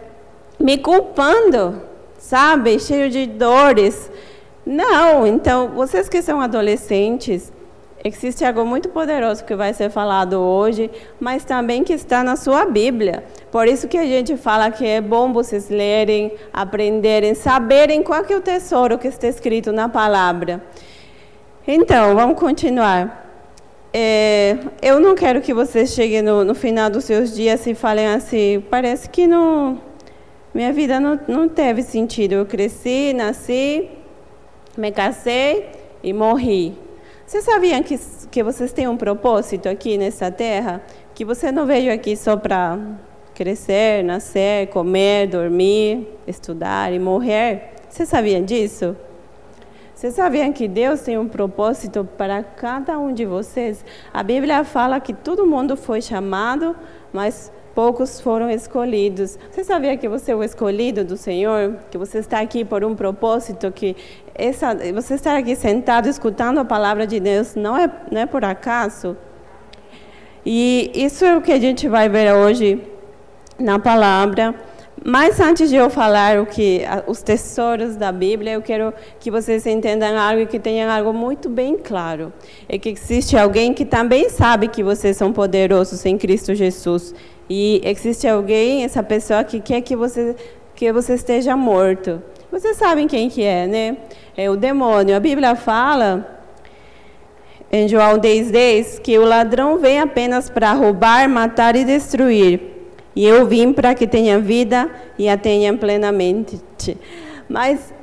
me 0.59 0.79
culpando, 0.79 1.83
sabe? 2.19 2.79
Cheio 2.79 3.11
de 3.11 3.27
dores. 3.27 4.11
Não, 4.65 5.27
então, 5.27 5.69
vocês 5.69 6.09
que 6.09 6.23
são 6.23 6.41
adolescentes, 6.41 7.53
existe 8.03 8.45
algo 8.45 8.65
muito 8.65 8.89
poderoso 8.89 9.45
que 9.45 9.55
vai 9.55 9.75
ser 9.75 9.91
falado 9.91 10.41
hoje, 10.41 10.91
mas 11.21 11.45
também 11.45 11.85
que 11.85 11.93
está 11.93 12.25
na 12.25 12.37
sua 12.37 12.65
Bíblia. 12.65 13.25
Por 13.51 13.67
isso 13.69 13.89
que 13.89 13.99
a 13.99 14.07
gente 14.07 14.37
fala 14.37 14.71
que 14.71 14.87
é 14.87 15.01
bom 15.01 15.33
vocês 15.33 15.69
lerem, 15.69 16.33
aprenderem, 16.53 17.35
saberem 17.35 18.03
qual 18.03 18.25
é 18.29 18.37
o 18.37 18.41
tesouro 18.41 18.99
que 18.99 19.09
está 19.09 19.29
escrito 19.29 19.73
na 19.73 19.89
palavra. 19.89 20.63
Então, 21.67 22.15
vamos 22.15 22.39
continuar. 22.39 23.26
É, 23.99 24.59
eu 24.83 25.01
não 25.01 25.15
quero 25.15 25.41
que 25.41 25.55
vocês 25.55 25.89
cheguem 25.95 26.21
no, 26.21 26.45
no, 26.45 26.55
final 26.55 26.91
dos 26.91 27.05
seus 27.05 27.35
dias 27.35 27.67
e 27.67 27.75
falem 27.75 28.07
assim, 28.09 28.63
parece 28.69 29.09
que 29.09 29.27
não, 29.27 29.81
minha 30.53 30.71
vida 30.71 31.01
não, 31.01 31.19
não 31.27 31.49
teve 31.49 31.83
sentido. 31.83 32.35
Eu 32.35 32.45
cresci, 32.45 33.15
nasci, 33.15 33.89
me 34.77 34.93
casei 34.93 35.71
e 36.03 36.13
morri. 36.13 36.75
Vocês 37.25 37.43
sabiam 37.43 37.83
que, 37.83 37.99
que 38.31 38.43
vocês 38.43 38.71
têm 38.71 38.87
um 38.87 38.99
propósito 38.99 39.67
aqui 39.67 39.97
nessa 39.97 40.31
terra? 40.31 40.83
Que 41.15 41.25
você 41.25 41.51
não 41.51 41.65
veio 41.65 41.91
aqui 41.91 42.19
só 42.19 42.37
para 42.37 42.79
crescer, 43.35 44.05
nascer, 44.05 44.67
comer, 44.67 45.27
dormir, 45.27 46.07
estudar 46.27 46.93
e 46.93 46.99
morrer? 46.99 47.71
Vocês 47.89 48.11
sabiam 48.11 48.45
disso? 48.45 48.95
Vocês 49.97 50.13
sabiam 50.13 50.53
que 50.53 50.69
Deus 50.69 51.01
tem 51.01 51.17
um 51.17 51.27
propósito 51.27 52.07
para 52.19 52.43
cada 52.43 52.99
um 52.99 53.15
de 53.15 53.25
vocês? 53.25 53.83
A 54.13 54.23
Bíblia 54.23 54.63
fala 54.63 55.01
que 55.01 55.15
todo 55.15 55.47
mundo 55.47 55.75
foi 55.75 56.03
chamado, 56.03 56.77
mas 57.15 57.51
poucos 57.75 58.21
foram 58.21 58.51
escolhidos. 58.51 59.39
Você 59.51 59.65
sabia 59.65 59.97
que 59.97 60.07
você 60.07 60.33
é 60.33 60.37
o 60.37 60.45
escolhido 60.45 61.03
do 61.03 61.17
Senhor? 61.17 61.79
Que 61.91 61.97
você 61.97 62.19
está 62.19 62.41
aqui 62.41 62.63
por 62.63 62.85
um 62.85 62.95
propósito? 62.95 63.73
Que 63.73 63.97
essa, 64.35 64.77
você 64.93 65.15
está 65.15 65.39
aqui 65.39 65.57
sentado 65.57 66.11
escutando 66.11 66.59
a 66.59 66.65
palavra 66.65 67.07
de 67.07 67.19
Deus 67.19 67.55
não 67.55 67.75
é, 67.75 67.91
não 68.13 68.21
é 68.21 68.27
por 68.27 68.45
acaso? 68.45 69.17
E 70.45 70.91
isso 70.95 71.25
é 71.25 71.35
o 71.35 71.41
que 71.41 71.53
a 71.53 71.59
gente 71.59 71.89
vai 71.89 72.07
ver 72.07 72.35
hoje 72.35 72.83
na 73.59 73.79
palavra. 73.79 74.55
Mas 75.09 75.39
antes 75.39 75.71
de 75.71 75.77
eu 75.77 75.89
falar 75.89 76.41
o 76.41 76.47
que 76.47 76.83
os 77.07 77.23
tesouros 77.23 77.95
da 77.95 78.11
Bíblia, 78.11 78.55
eu 78.55 78.61
quero 78.61 78.93
que 79.21 79.31
vocês 79.31 79.65
entendam 79.65 80.19
algo 80.19 80.41
e 80.41 80.47
que 80.47 80.59
tenham 80.59 80.91
algo 80.91 81.13
muito 81.13 81.49
bem 81.49 81.77
claro. 81.77 82.33
É 82.69 82.77
que 82.77 82.89
existe 82.89 83.37
alguém 83.37 83.73
que 83.73 83.85
também 83.85 84.29
sabe 84.29 84.67
que 84.67 84.83
vocês 84.83 85.17
são 85.17 85.33
poderosos 85.33 86.05
em 86.05 86.19
Cristo 86.19 86.57
Jesus 86.57 87.15
e 87.49 87.81
existe 87.85 88.27
alguém, 88.27 88.83
essa 88.83 89.01
pessoa 89.01 89.45
que 89.45 89.61
quer 89.61 89.81
que 89.81 89.95
você, 89.95 90.35
que 90.75 90.93
você 90.93 91.15
esteja 91.15 91.57
morto. 91.57 92.21
Vocês 92.51 92.77
sabem 92.77 93.07
quem 93.07 93.31
que 93.31 93.45
é, 93.45 93.69
né? 93.69 93.97
É 94.37 94.51
o 94.51 94.57
demônio. 94.57 95.15
A 95.15 95.21
Bíblia 95.21 95.55
fala 95.55 96.43
em 97.71 97.87
João 97.87 98.19
10,10 98.19 99.01
que 99.01 99.17
o 99.21 99.25
ladrão 99.25 99.79
vem 99.79 100.01
apenas 100.01 100.51
para 100.51 100.73
roubar, 100.73 101.29
matar 101.29 101.77
e 101.77 101.85
destruir. 101.85 102.76
E 103.17 103.27
eu 103.27 103.47
vim 103.47 103.73
para 103.73 103.95
que 103.95 104.07
tenha 104.07 104.39
vida 104.39 104.91
e 105.19 105.27
a 105.27 105.39
tenha 105.39 105.73
plenamente. 105.75 106.61
Mas 107.49 107.95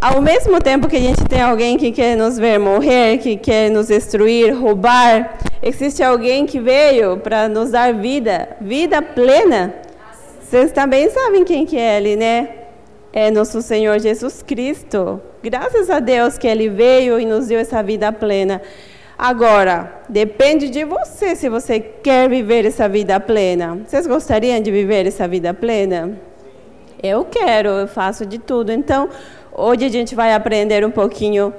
ao 0.00 0.22
mesmo 0.22 0.60
tempo 0.60 0.88
que 0.88 0.96
a 0.96 1.00
gente 1.00 1.22
tem 1.26 1.42
alguém 1.42 1.76
que 1.76 1.92
quer 1.92 2.16
nos 2.16 2.38
ver 2.38 2.58
morrer, 2.58 3.18
que 3.18 3.36
quer 3.36 3.70
nos 3.70 3.88
destruir, 3.88 4.54
roubar, 4.54 5.38
existe 5.62 6.02
alguém 6.02 6.46
que 6.46 6.58
veio 6.58 7.18
para 7.18 7.48
nos 7.48 7.70
dar 7.70 7.92
vida, 7.92 8.56
vida 8.58 9.02
plena. 9.02 9.74
Vocês 10.40 10.72
também 10.72 11.10
sabem 11.10 11.44
quem 11.44 11.66
que 11.66 11.76
é 11.76 11.98
ele, 11.98 12.16
né? 12.16 12.48
É 13.12 13.30
nosso 13.30 13.60
Senhor 13.60 13.98
Jesus 13.98 14.42
Cristo. 14.42 15.20
Graças 15.42 15.90
a 15.90 16.00
Deus 16.00 16.38
que 16.38 16.46
ele 16.46 16.68
veio 16.68 17.20
e 17.20 17.26
nos 17.26 17.48
deu 17.48 17.58
essa 17.58 17.82
vida 17.82 18.10
plena. 18.10 18.62
Agora, 19.18 20.02
depende 20.08 20.68
de 20.68 20.84
você 20.84 21.34
se 21.34 21.48
você 21.48 21.80
quer 21.80 22.28
viver 22.28 22.66
essa 22.66 22.88
vida 22.88 23.18
plena. 23.18 23.80
Vocês 23.86 24.06
gostariam 24.06 24.60
de 24.60 24.70
viver 24.70 25.06
essa 25.06 25.26
vida 25.26 25.54
plena? 25.54 26.18
Eu 27.02 27.24
quero, 27.24 27.68
eu 27.68 27.88
faço 27.88 28.26
de 28.26 28.38
tudo. 28.38 28.72
Então, 28.72 29.08
Hoje 29.58 29.86
a 29.86 29.88
gente 29.88 30.14
vai 30.14 30.34
aprender 30.34 30.84
um 30.84 30.90
pouquinho 30.90 31.50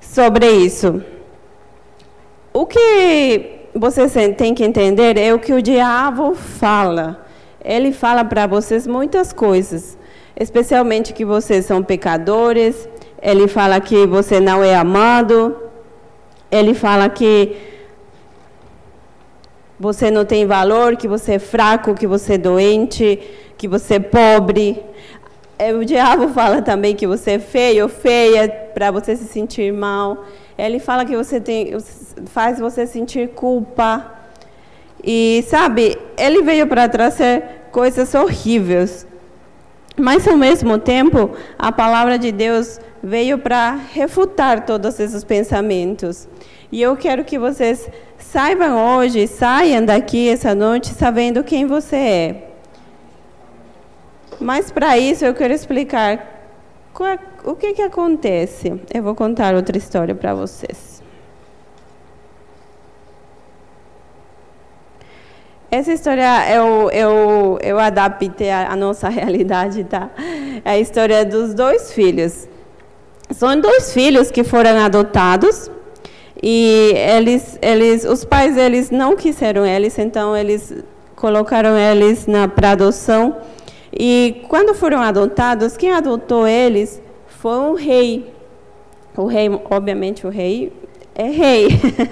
sobre 0.00 0.50
isso. 0.50 1.00
O 2.52 2.66
que 2.66 3.68
vocês 3.72 4.12
têm 4.36 4.52
que 4.52 4.64
entender 4.64 5.16
é 5.16 5.32
o 5.32 5.38
que 5.38 5.52
o 5.52 5.62
diabo 5.62 6.34
fala. 6.34 7.24
Ele 7.64 7.92
fala 7.92 8.24
para 8.24 8.48
vocês 8.48 8.84
muitas 8.84 9.32
coisas, 9.32 9.96
especialmente 10.36 11.12
que 11.12 11.24
vocês 11.24 11.66
são 11.66 11.84
pecadores. 11.84 12.88
Ele 13.22 13.46
fala 13.46 13.80
que 13.80 14.04
você 14.08 14.40
não 14.40 14.64
é 14.64 14.74
amado. 14.74 15.56
Ele 16.50 16.74
fala 16.74 17.08
que 17.08 17.56
você 19.78 20.10
não 20.10 20.24
tem 20.24 20.46
valor, 20.46 20.96
que 20.96 21.06
você 21.06 21.34
é 21.34 21.38
fraco, 21.38 21.94
que 21.94 22.06
você 22.06 22.34
é 22.34 22.38
doente, 22.38 23.20
que 23.58 23.68
você 23.68 23.94
é 23.94 24.00
pobre. 24.00 24.82
É, 25.58 25.72
o 25.72 25.84
diabo 25.84 26.28
fala 26.28 26.62
também 26.62 26.94
que 26.94 27.06
você 27.06 27.32
é 27.32 27.38
feio 27.38 27.84
ou 27.84 27.88
feia 27.88 28.48
para 28.74 28.90
você 28.90 29.16
se 29.16 29.24
sentir 29.24 29.72
mal. 29.72 30.24
Ele 30.56 30.78
fala 30.78 31.04
que 31.04 31.16
você 31.16 31.40
tem, 31.40 31.76
faz 32.26 32.58
você 32.58 32.86
sentir 32.86 33.28
culpa. 33.30 34.12
E 35.04 35.44
sabe, 35.46 35.98
ele 36.16 36.42
veio 36.42 36.66
para 36.66 36.88
trazer 36.88 37.42
coisas 37.70 38.14
horríveis. 38.14 39.06
Mas 39.98 40.26
ao 40.26 40.36
mesmo 40.36 40.78
tempo, 40.78 41.30
a 41.58 41.72
palavra 41.72 42.18
de 42.18 42.32
Deus 42.32 42.80
veio 43.06 43.38
para 43.38 43.78
refutar 43.92 44.66
todos 44.66 44.98
esses 44.98 45.22
pensamentos. 45.22 46.26
E 46.72 46.82
eu 46.82 46.96
quero 46.96 47.24
que 47.24 47.38
vocês 47.38 47.88
saibam 48.18 48.98
hoje, 48.98 49.28
saiam 49.28 49.84
daqui 49.84 50.28
essa 50.28 50.56
noite 50.56 50.88
sabendo 50.88 51.44
quem 51.44 51.66
você 51.66 51.96
é. 51.96 52.50
Mas 54.40 54.72
para 54.72 54.98
isso 54.98 55.24
eu 55.24 55.32
quero 55.34 55.54
explicar 55.54 56.14
é, 56.14 57.18
o 57.44 57.54
que, 57.54 57.74
que 57.74 57.82
acontece. 57.82 58.80
Eu 58.92 59.04
vou 59.04 59.14
contar 59.14 59.54
outra 59.54 59.78
história 59.78 60.12
para 60.14 60.34
vocês. 60.34 61.00
Essa 65.70 65.92
história 65.92 66.52
eu, 66.52 66.90
eu, 66.90 67.58
eu 67.62 67.78
adaptei 67.78 68.50
à 68.50 68.74
nossa 68.74 69.06
realidade, 69.08 69.84
tá? 69.84 70.10
É 70.64 70.70
a 70.70 70.78
história 70.78 71.24
dos 71.24 71.54
dois 71.54 71.92
filhos. 71.92 72.48
São 73.30 73.60
dois 73.60 73.92
filhos 73.92 74.30
que 74.30 74.44
foram 74.44 74.78
adotados 74.78 75.70
e 76.42 76.92
eles, 76.94 77.58
eles, 77.60 78.04
os 78.04 78.24
pais 78.24 78.56
eles 78.56 78.90
não 78.90 79.16
quiseram 79.16 79.66
eles, 79.66 79.98
então 79.98 80.36
eles 80.36 80.74
colocaram 81.14 81.76
eles 81.76 82.26
na 82.26 82.46
para 82.46 82.72
adoção 82.72 83.36
e 83.98 84.42
quando 84.48 84.74
foram 84.74 85.00
adotados, 85.00 85.76
quem 85.76 85.90
adotou 85.90 86.46
eles 86.46 87.02
foi 87.26 87.58
um 87.58 87.74
rei. 87.74 88.30
O 89.16 89.24
rei, 89.24 89.48
obviamente, 89.70 90.26
o 90.26 90.30
rei 90.30 90.70
é 91.14 91.28
rei. 91.30 91.68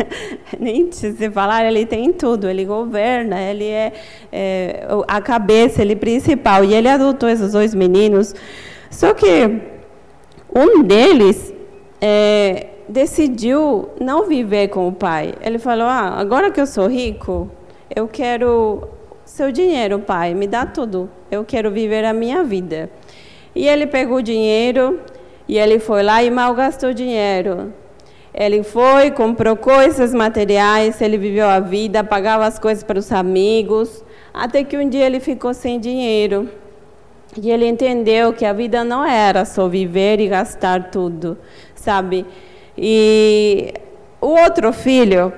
Nem 0.59 0.90
se 0.90 1.30
falar, 1.30 1.66
ele 1.66 1.85
tem 1.85 2.11
tudo, 2.12 2.49
ele 2.49 2.64
governa, 2.64 3.38
ele 3.38 3.68
é, 3.68 3.92
é, 4.33 4.87
a 5.06 5.21
cabeça, 5.21 5.83
ele 5.83 5.92
é 5.92 5.97
principal. 5.97 6.64
E 6.64 6.73
ele 6.73 6.88
adotou 6.88 7.28
esses 7.28 7.52
dois 7.52 7.75
meninos. 7.75 8.35
Só 8.90 9.12
que 9.12 9.74
um 10.54 10.82
deles 10.82 11.52
é, 12.00 12.68
decidiu 12.88 13.88
não 14.00 14.26
viver 14.26 14.68
com 14.68 14.87
o 14.87 14.92
pai. 14.92 15.34
Ele 15.40 15.58
falou: 15.58 15.87
ah, 15.87 16.14
agora 16.16 16.50
que 16.50 16.61
eu 16.61 16.66
sou 16.66 16.87
rico, 16.87 17.50
eu 17.94 18.06
quero 18.06 18.88
seu 19.25 19.50
dinheiro, 19.50 19.99
pai, 19.99 20.34
me 20.34 20.46
dá 20.46 20.66
tudo. 20.66 21.11
Eu 21.30 21.44
quero 21.44 21.70
viver 21.70 22.04
a 22.04 22.12
minha 22.12 22.44
vida. 22.44 22.90
E 23.54 23.66
ele 23.66 23.87
pegou 23.87 24.18
o 24.18 24.23
dinheiro 24.23 25.00
e 25.49 25.58
ele 25.58 25.78
foi 25.78 26.02
lá 26.02 26.23
e 26.23 26.30
malgastou 26.30 26.92
dinheiro. 26.92 27.73
Ele 28.32 28.62
foi, 28.64 29.12
comprou 29.12 29.56
coisas 29.56 30.12
materiais, 30.12 31.00
ele 31.00 31.16
viveu 31.16 31.46
a 31.46 31.61
vida, 31.61 32.02
pagava 32.02 32.44
as 32.44 32.58
coisas 32.58 32.82
para 32.82 32.99
os 32.99 33.12
amigos, 33.12 34.04
até 34.32 34.64
que 34.64 34.76
um 34.76 34.88
dia 34.88 35.06
ele 35.06 35.20
ficou 35.20 35.54
sem 35.54 35.78
dinheiro. 35.78 36.49
E 37.37 37.50
ele 37.50 37.67
entendeu 37.67 38.33
que 38.33 38.45
a 38.45 38.53
vida 38.53 38.85
não 38.85 39.05
era 39.05 39.45
só 39.45 39.67
viver 39.69 40.21
e 40.21 40.29
gastar 40.29 40.91
tudo, 40.91 41.37
sabe? 41.75 42.25
E 42.79 43.75
o 44.21 44.29
outro 44.29 44.73
filho 44.73 45.33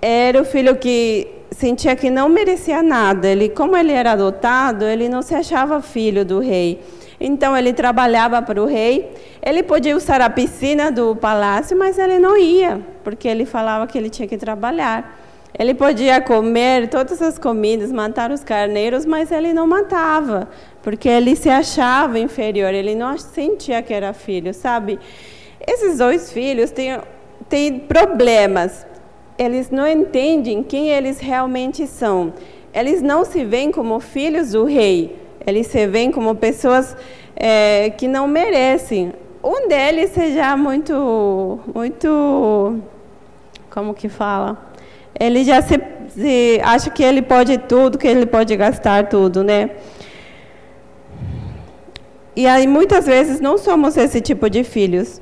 era 0.00 0.40
o 0.40 0.44
filho 0.44 0.76
que 0.76 1.28
sentia 1.50 1.96
que 1.96 2.10
não 2.10 2.28
merecia 2.28 2.82
nada. 2.82 3.28
Ele, 3.28 3.48
como 3.48 3.76
ele 3.76 3.92
era 3.92 4.12
adotado, 4.12 4.84
ele 4.84 5.08
não 5.08 5.22
se 5.22 5.34
achava 5.34 5.80
filho 5.80 6.24
do 6.24 6.40
rei. 6.40 6.80
Então 7.20 7.56
ele 7.56 7.72
trabalhava 7.72 8.42
para 8.42 8.60
o 8.60 8.66
rei. 8.66 9.12
Ele 9.40 9.62
podia 9.62 9.96
usar 9.96 10.20
a 10.20 10.28
piscina 10.28 10.90
do 10.90 11.14
palácio, 11.14 11.76
mas 11.78 11.98
ele 11.98 12.18
não 12.18 12.36
ia, 12.36 12.80
porque 13.04 13.28
ele 13.28 13.46
falava 13.46 13.86
que 13.86 13.96
ele 13.96 14.10
tinha 14.10 14.26
que 14.26 14.36
trabalhar. 14.36 15.20
Ele 15.56 15.74
podia 15.74 16.20
comer 16.20 16.88
todas 16.88 17.20
as 17.20 17.38
comidas, 17.38 17.92
matar 17.92 18.30
os 18.30 18.42
carneiros, 18.42 19.04
mas 19.04 19.30
ele 19.30 19.52
não 19.52 19.66
matava, 19.66 20.48
porque 20.82 21.08
ele 21.08 21.36
se 21.36 21.48
achava 21.48 22.18
inferior, 22.18 22.74
ele 22.74 22.94
não 22.94 23.16
sentia 23.16 23.82
que 23.82 23.94
era 23.94 24.12
filho, 24.12 24.52
sabe? 24.52 24.98
Esses 25.66 25.98
dois 25.98 26.32
filhos 26.32 26.70
têm, 26.70 26.98
têm 27.48 27.78
problemas. 27.78 28.86
Eles 29.38 29.70
não 29.70 29.86
entendem 29.86 30.62
quem 30.62 30.90
eles 30.90 31.18
realmente 31.20 31.86
são. 31.86 32.32
Eles 32.74 33.00
não 33.00 33.24
se 33.24 33.44
veem 33.44 33.70
como 33.70 34.00
filhos 34.00 34.52
do 34.52 34.64
rei. 34.64 35.16
Eles 35.46 35.68
se 35.68 35.86
veem 35.86 36.10
como 36.10 36.34
pessoas 36.34 36.96
é, 37.36 37.90
que 37.90 38.08
não 38.08 38.26
merecem. 38.26 39.12
Um 39.42 39.68
deles 39.68 40.10
seja 40.10 40.56
muito, 40.56 41.60
muito, 41.74 42.78
como 43.70 43.94
que 43.94 44.08
fala? 44.08 44.72
ele 45.18 45.44
já 45.44 45.60
se, 45.62 45.80
se, 46.08 46.60
acha 46.64 46.90
que 46.90 47.02
ele 47.02 47.22
pode 47.22 47.58
tudo, 47.58 47.98
que 47.98 48.06
ele 48.06 48.26
pode 48.26 48.56
gastar 48.56 49.08
tudo, 49.08 49.44
né? 49.44 49.70
E 52.34 52.46
aí 52.46 52.66
muitas 52.66 53.04
vezes 53.04 53.40
não 53.40 53.58
somos 53.58 53.96
esse 53.96 54.20
tipo 54.20 54.48
de 54.48 54.64
filhos, 54.64 55.20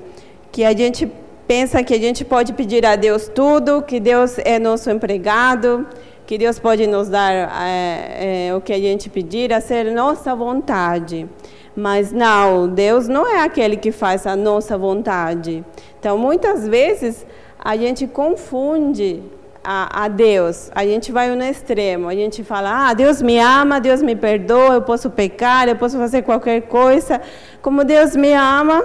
que 0.52 0.64
a 0.64 0.72
gente 0.72 1.10
pensa 1.46 1.82
que 1.82 1.92
a 1.92 1.98
gente 1.98 2.24
pode 2.24 2.52
pedir 2.52 2.86
a 2.86 2.94
Deus 2.94 3.28
tudo, 3.28 3.82
que 3.82 3.98
Deus 3.98 4.38
é 4.38 4.60
nosso 4.60 4.88
empregado, 4.88 5.84
que 6.24 6.38
Deus 6.38 6.60
pode 6.60 6.86
nos 6.86 7.08
dar 7.08 7.32
é, 7.32 8.46
é, 8.46 8.54
o 8.54 8.60
que 8.60 8.72
a 8.72 8.78
gente 8.78 9.10
pedir, 9.10 9.52
a 9.52 9.60
ser 9.60 9.92
nossa 9.92 10.32
vontade. 10.36 11.28
Mas 11.74 12.12
não, 12.12 12.68
Deus 12.68 13.08
não 13.08 13.26
é 13.26 13.42
aquele 13.42 13.76
que 13.76 13.90
faz 13.90 14.26
a 14.28 14.36
nossa 14.36 14.78
vontade. 14.78 15.64
Então, 15.98 16.16
muitas 16.16 16.68
vezes, 16.68 17.26
a 17.58 17.76
gente 17.76 18.06
confunde 18.06 19.20
a, 19.62 20.04
a, 20.04 20.08
Deus, 20.08 20.70
a 20.74 20.84
gente 20.84 21.12
vai 21.12 21.34
no 21.34 21.42
extremo, 21.42 22.08
a 22.08 22.14
gente 22.14 22.42
fala, 22.42 22.88
ah, 22.88 22.94
Deus 22.94 23.20
me 23.20 23.38
ama, 23.38 23.80
Deus 23.80 24.02
me 24.02 24.16
perdoa, 24.16 24.74
eu 24.74 24.82
posso 24.82 25.10
pecar, 25.10 25.68
eu 25.68 25.76
posso 25.76 25.98
fazer 25.98 26.22
qualquer 26.22 26.62
coisa. 26.62 27.20
Como 27.60 27.84
Deus 27.84 28.16
me 28.16 28.32
ama, 28.32 28.82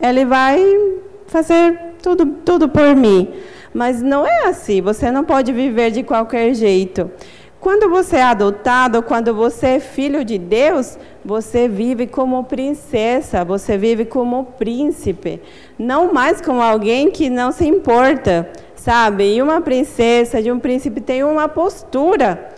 Ele 0.00 0.24
vai 0.24 0.62
fazer 1.26 1.78
tudo, 2.02 2.26
tudo 2.44 2.68
por 2.68 2.94
mim. 2.94 3.32
Mas 3.72 4.02
não 4.02 4.26
é 4.26 4.46
assim, 4.46 4.80
você 4.80 5.10
não 5.10 5.24
pode 5.24 5.52
viver 5.52 5.90
de 5.90 6.02
qualquer 6.02 6.54
jeito. 6.54 7.10
Quando 7.60 7.90
você 7.90 8.16
é 8.16 8.22
adotado, 8.22 9.02
quando 9.02 9.34
você 9.34 9.66
é 9.66 9.80
filho 9.80 10.24
de 10.24 10.38
Deus, 10.38 10.96
você 11.24 11.68
vive 11.68 12.06
como 12.06 12.44
princesa, 12.44 13.44
você 13.44 13.76
vive 13.76 14.04
como 14.04 14.44
príncipe, 14.58 15.42
não 15.76 16.12
mais 16.12 16.40
como 16.40 16.62
alguém 16.62 17.10
que 17.10 17.28
não 17.28 17.50
se 17.50 17.66
importa 17.66 18.48
sabe? 18.78 19.34
E 19.34 19.42
uma 19.42 19.60
princesa 19.60 20.42
de 20.42 20.50
um 20.50 20.58
príncipe 20.58 21.00
tem 21.00 21.22
uma 21.22 21.48
postura 21.48 22.48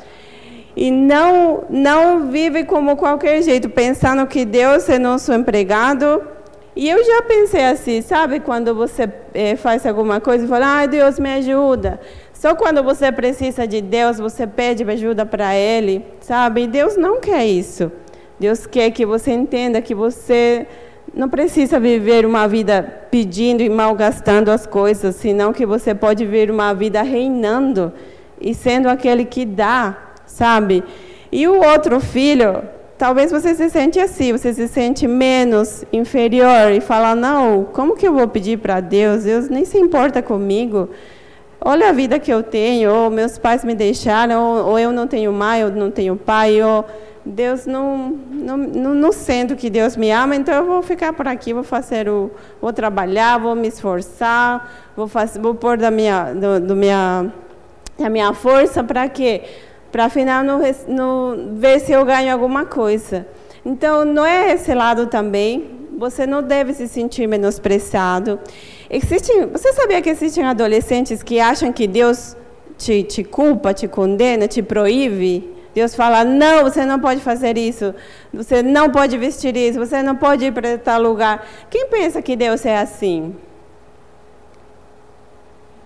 e 0.76 0.90
não 0.90 1.64
não 1.68 2.28
vive 2.30 2.64
como 2.64 2.96
qualquer 2.96 3.42
jeito, 3.42 3.68
pensando 3.68 4.26
que 4.26 4.44
Deus 4.44 4.88
é 4.88 4.98
nosso 4.98 5.32
empregado. 5.32 6.22
E 6.76 6.88
eu 6.88 7.04
já 7.04 7.22
pensei 7.22 7.64
assim, 7.64 8.00
sabe? 8.00 8.38
Quando 8.40 8.74
você 8.74 9.10
é, 9.34 9.56
faz 9.56 9.84
alguma 9.84 10.20
coisa 10.20 10.44
e 10.44 10.48
fala, 10.48 10.82
ah, 10.82 10.86
Deus 10.86 11.18
me 11.18 11.28
ajuda. 11.34 12.00
Só 12.32 12.54
quando 12.54 12.82
você 12.82 13.10
precisa 13.10 13.66
de 13.66 13.82
Deus, 13.82 14.18
você 14.18 14.46
pede 14.46 14.88
ajuda 14.88 15.26
para 15.26 15.54
Ele, 15.54 16.04
sabe? 16.20 16.62
E 16.62 16.66
Deus 16.66 16.96
não 16.96 17.20
quer 17.20 17.44
isso. 17.44 17.90
Deus 18.38 18.66
quer 18.66 18.90
que 18.92 19.04
você 19.04 19.32
entenda 19.32 19.82
que 19.82 19.94
você 19.94 20.66
não 21.14 21.28
precisa 21.28 21.80
viver 21.80 22.24
uma 22.24 22.46
vida 22.46 22.82
pedindo 23.10 23.62
e 23.62 23.68
malgastando 23.68 24.50
as 24.50 24.66
coisas, 24.66 25.16
senão 25.16 25.52
que 25.52 25.66
você 25.66 25.94
pode 25.94 26.24
viver 26.24 26.50
uma 26.50 26.72
vida 26.72 27.02
reinando 27.02 27.92
e 28.40 28.54
sendo 28.54 28.88
aquele 28.88 29.24
que 29.24 29.44
dá, 29.44 29.96
sabe? 30.24 30.84
E 31.32 31.46
o 31.46 31.60
outro 31.62 32.00
filho, 32.00 32.62
talvez 32.96 33.30
você 33.30 33.54
se 33.54 33.68
sente 33.68 33.98
assim, 33.98 34.32
você 34.32 34.52
se 34.52 34.68
sente 34.68 35.06
menos, 35.06 35.84
inferior 35.92 36.72
e 36.72 36.80
fala: 36.80 37.14
"Não, 37.14 37.64
como 37.64 37.96
que 37.96 38.06
eu 38.06 38.14
vou 38.14 38.28
pedir 38.28 38.58
para 38.58 38.80
Deus? 38.80 39.24
Deus 39.24 39.48
nem 39.48 39.64
se 39.64 39.78
importa 39.78 40.22
comigo. 40.22 40.88
Olha 41.62 41.90
a 41.90 41.92
vida 41.92 42.18
que 42.18 42.32
eu 42.32 42.42
tenho, 42.42 42.90
ou 42.90 43.10
meus 43.10 43.36
pais 43.36 43.62
me 43.62 43.74
deixaram, 43.74 44.42
ou, 44.42 44.70
ou 44.70 44.78
eu 44.78 44.92
não 44.92 45.06
tenho 45.06 45.30
mãe, 45.30 45.62
ou 45.62 45.70
não 45.70 45.90
tenho 45.90 46.16
pai, 46.16 46.62
ou 46.62 46.86
Deus 47.24 47.66
não, 47.66 48.18
não, 48.30 48.56
não, 48.56 48.94
não 48.94 49.12
sendo 49.12 49.54
que 49.54 49.68
Deus 49.68 49.96
me 49.96 50.10
ama, 50.10 50.34
então 50.34 50.54
eu 50.54 50.64
vou 50.64 50.82
ficar 50.82 51.12
por 51.12 51.28
aqui, 51.28 51.52
vou 51.52 51.62
fazer 51.62 52.08
o, 52.08 52.30
vou 52.60 52.72
trabalhar, 52.72 53.38
vou 53.38 53.54
me 53.54 53.68
esforçar, 53.68 54.90
vou 54.96 55.06
fazer, 55.06 55.38
vou 55.38 55.54
pôr 55.54 55.76
da 55.76 55.90
minha, 55.90 56.32
do, 56.32 56.60
do 56.60 56.76
minha, 56.76 57.30
da 57.98 58.08
minha 58.08 58.32
força 58.32 58.82
para 58.82 59.08
quê? 59.08 59.42
Para 59.92 60.06
afinal 60.06 60.42
no, 60.42 60.60
no, 60.88 61.56
ver 61.58 61.80
se 61.80 61.92
eu 61.92 62.04
ganho 62.04 62.32
alguma 62.32 62.64
coisa. 62.64 63.26
Então 63.64 64.04
não 64.04 64.24
é 64.24 64.52
esse 64.52 64.72
lado 64.74 65.06
também. 65.06 65.78
Você 65.98 66.26
não 66.26 66.42
deve 66.42 66.72
se 66.72 66.88
sentir 66.88 67.26
menosprezado. 67.26 68.40
Existem, 68.88 69.46
você 69.46 69.72
sabia 69.74 70.00
que 70.00 70.08
existem 70.08 70.44
adolescentes 70.44 71.22
que 71.22 71.38
acham 71.38 71.70
que 71.70 71.86
Deus 71.86 72.34
te, 72.78 73.02
te 73.02 73.22
culpa, 73.22 73.74
te 73.74 73.86
condena, 73.86 74.48
te 74.48 74.62
proíbe? 74.62 75.59
Deus 75.74 75.94
fala: 75.94 76.24
não, 76.24 76.62
você 76.62 76.84
não 76.84 76.98
pode 76.98 77.20
fazer 77.20 77.56
isso, 77.56 77.94
você 78.32 78.62
não 78.62 78.90
pode 78.90 79.16
vestir 79.16 79.56
isso, 79.56 79.78
você 79.78 80.02
não 80.02 80.16
pode 80.16 80.46
ir 80.46 80.52
para 80.52 80.78
tal 80.78 81.00
lugar. 81.00 81.46
Quem 81.68 81.86
pensa 81.88 82.20
que 82.20 82.36
Deus 82.36 82.64
é 82.66 82.78
assim? 82.78 83.34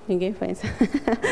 Ninguém 0.07 0.33
pensa. 0.33 0.66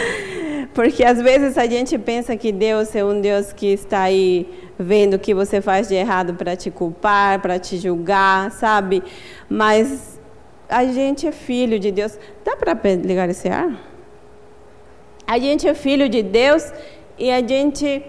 Porque 0.72 1.04
às 1.04 1.20
vezes 1.20 1.58
a 1.58 1.66
gente 1.66 1.98
pensa 1.98 2.36
que 2.36 2.50
Deus 2.50 2.94
é 2.96 3.04
um 3.04 3.20
Deus 3.20 3.52
que 3.52 3.66
está 3.66 4.02
aí 4.02 4.48
vendo 4.78 5.14
o 5.14 5.18
que 5.18 5.34
você 5.34 5.60
faz 5.60 5.88
de 5.88 5.94
errado 5.94 6.34
para 6.34 6.56
te 6.56 6.70
culpar, 6.70 7.40
para 7.40 7.58
te 7.58 7.76
julgar, 7.76 8.50
sabe? 8.50 9.02
Mas 9.48 10.18
a 10.68 10.84
gente 10.86 11.26
é 11.26 11.32
filho 11.32 11.78
de 11.78 11.90
Deus. 11.90 12.18
Dá 12.42 12.56
para 12.56 12.72
ligar 12.94 13.28
esse 13.28 13.48
ar? 13.48 13.78
A 15.26 15.38
gente 15.38 15.68
é 15.68 15.74
filho 15.74 16.08
de 16.08 16.22
Deus 16.22 16.72
e 17.18 17.30
a 17.30 17.46
gente 17.46 18.02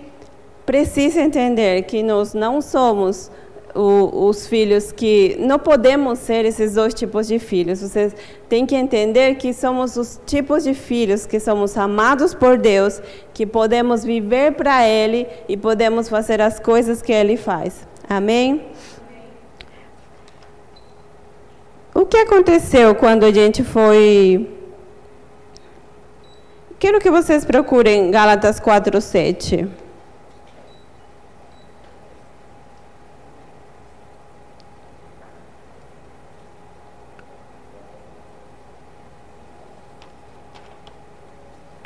precisa 0.65 1.21
entender 1.21 1.83
que 1.83 2.01
nós 2.01 2.33
não 2.33 2.61
somos 2.61 3.29
o, 3.75 4.27
os 4.27 4.47
filhos 4.47 4.91
que 4.91 5.35
não 5.39 5.57
podemos 5.57 6.19
ser 6.19 6.45
esses 6.45 6.75
dois 6.75 6.93
tipos 6.93 7.27
de 7.27 7.39
filhos. 7.39 7.81
Vocês 7.81 8.15
têm 8.47 8.65
que 8.65 8.75
entender 8.75 9.35
que 9.35 9.53
somos 9.53 9.97
os 9.97 10.21
tipos 10.25 10.63
de 10.63 10.73
filhos 10.73 11.25
que 11.25 11.39
somos 11.39 11.77
amados 11.77 12.33
por 12.33 12.57
Deus, 12.57 13.01
que 13.33 13.45
podemos 13.45 14.03
viver 14.03 14.53
para 14.53 14.87
Ele 14.87 15.27
e 15.47 15.57
podemos 15.57 16.07
fazer 16.07 16.41
as 16.41 16.59
coisas 16.59 17.01
que 17.01 17.11
Ele 17.11 17.35
faz. 17.35 17.87
Amém? 18.07 18.63
O 21.93 22.05
que 22.05 22.17
aconteceu 22.17 22.95
quando 22.95 23.23
a 23.23 23.31
gente 23.31 23.63
foi. 23.63 24.49
Quero 26.79 26.99
que 26.99 27.09
vocês 27.09 27.45
procurem 27.45 28.11
Gálatas 28.11 28.59
4, 28.59 28.99
7. 28.99 29.82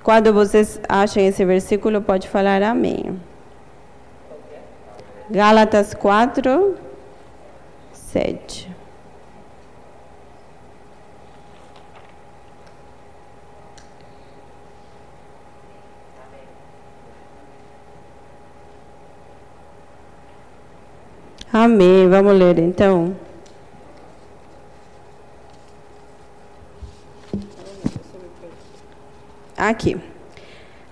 Quando 0.08 0.32
vocês 0.32 0.80
acham 0.88 1.22
esse 1.22 1.44
versículo, 1.44 2.02
pode 2.02 2.30
falar 2.30 2.64
amém. 2.64 3.20
Gálatas 5.30 5.94
4, 5.94 6.78
7. 7.92 8.72
Amém. 21.52 22.08
Vamos 22.08 22.34
ler 22.34 22.60
então. 22.60 23.27
Aqui. 29.68 29.98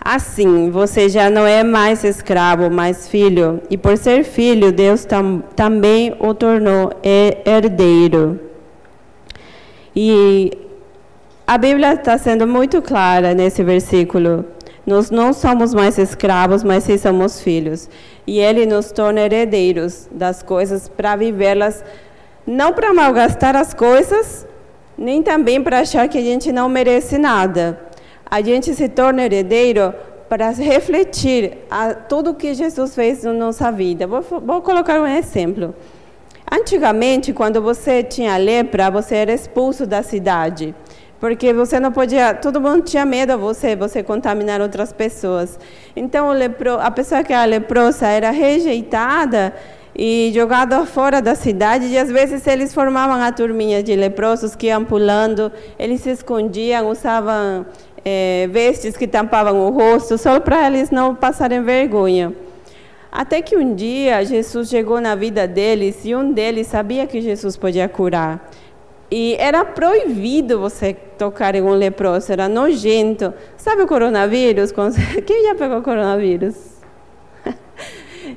Assim, 0.04 0.70
você 0.70 1.08
já 1.08 1.30
não 1.30 1.48
é 1.48 1.64
mais 1.64 2.04
escravo, 2.04 2.70
mas 2.70 3.08
filho, 3.08 3.62
e 3.70 3.78
por 3.78 3.98
ser 3.98 4.26
filho, 4.26 4.72
Deus 4.72 5.06
tam, 5.06 5.42
também 5.56 6.14
o 6.20 6.34
tornou 6.34 6.92
herdeiro. 7.02 8.38
E 9.96 10.52
A 11.48 11.58
Bíblia 11.58 11.94
está 11.94 12.18
sendo 12.18 12.46
muito 12.46 12.82
clara 12.82 13.34
nesse 13.34 13.64
versículo. 13.64 14.44
Nós 14.86 15.10
não 15.10 15.32
somos 15.32 15.74
mais 15.74 15.98
escravos, 15.98 16.62
mas 16.64 16.84
sim 16.84 16.98
somos 16.98 17.40
filhos. 17.40 17.90
E 18.28 18.40
Ele 18.40 18.66
nos 18.66 18.92
torna 18.92 19.22
herdeiros 19.22 20.10
das 20.12 20.44
coisas 20.44 20.90
para 20.90 21.16
vivê-las, 21.16 21.82
não 22.46 22.74
para 22.74 22.94
malgastar 22.94 23.56
as 23.56 23.74
coisas, 23.74 24.46
nem 24.98 25.24
também 25.24 25.64
para 25.64 25.80
achar 25.80 26.10
que 26.10 26.18
a 26.18 26.22
gente 26.22 26.52
não 26.52 26.68
merece 26.68 27.18
nada. 27.18 27.85
A 28.36 28.42
gente 28.42 28.76
se 28.76 28.90
torna 28.90 29.24
herdeiro 29.24 29.94
para 30.28 30.50
refletir 30.50 31.60
a 31.72 31.94
tudo 31.94 32.34
que 32.34 32.54
Jesus 32.54 32.94
fez 32.94 33.24
na 33.24 33.32
nossa 33.32 33.72
vida. 33.72 34.06
Vou, 34.06 34.22
vou 34.22 34.62
colocar 34.62 35.00
um 35.00 35.08
exemplo. 35.08 35.74
Antigamente, 36.52 37.32
quando 37.32 37.62
você 37.62 38.04
tinha 38.04 38.36
lepra, 38.36 38.92
você 38.92 39.16
era 39.16 39.32
expulso 39.32 39.88
da 39.88 40.04
cidade. 40.04 40.76
Porque 41.18 41.54
você 41.54 41.80
não 41.80 41.94
podia, 41.94 42.34
todo 42.34 42.60
mundo 42.60 42.82
tinha 42.82 43.06
medo 43.06 43.32
de 43.32 43.40
você, 43.40 43.74
você 43.74 44.04
contaminar 44.04 44.60
outras 44.60 44.92
pessoas. 44.92 45.58
Então, 45.96 46.30
lepro, 46.34 46.78
a 46.82 46.92
pessoa 46.92 47.24
que 47.24 47.32
era 47.32 47.46
leprosa 47.46 48.06
era 48.06 48.32
rejeitada 48.32 49.54
e 49.96 50.30
jogada 50.36 50.86
fora 50.86 51.22
da 51.22 51.36
cidade. 51.36 51.86
E 51.86 51.98
às 51.98 52.12
vezes 52.12 52.46
eles 52.46 52.74
formavam 52.74 53.16
a 53.16 53.32
turminha 53.32 53.82
de 53.82 53.96
leprosos 53.96 54.58
que 54.58 54.68
iam 54.68 54.84
pulando, 54.84 55.50
eles 55.80 56.02
se 56.02 56.10
escondiam, 56.10 56.90
usavam 56.90 57.66
é, 58.06 58.48
vestes 58.52 58.96
que 58.96 59.08
tampavam 59.08 59.66
o 59.66 59.72
rosto, 59.72 60.16
só 60.16 60.40
para 60.40 60.68
eles 60.68 60.92
não 60.92 61.16
passarem 61.16 61.64
vergonha. 61.64 62.32
Até 63.12 63.42
que 63.42 63.58
um 63.58 63.74
dia 63.74 64.24
Jesus 64.24 64.70
chegou 64.70 65.02
na 65.02 65.16
vida 65.16 65.48
deles 65.48 66.06
e 66.06 66.14
um 66.14 66.32
deles 66.32 66.68
sabia 66.68 67.08
que 67.08 67.20
Jesus 67.20 67.58
podia 67.58 67.90
curar. 67.90 68.52
E 69.10 69.36
era 69.40 69.64
proibido 69.64 70.60
você 70.60 70.94
tocar 70.94 71.56
em 71.56 71.62
um 71.62 71.70
leproso, 71.70 72.32
era 72.32 72.50
nojento. 72.50 73.34
Sabe 73.56 73.84
o 73.84 73.88
coronavírus? 73.88 74.72
Quem 75.26 75.46
já 75.46 75.56
pegou 75.56 75.82
coronavírus? 75.82 76.56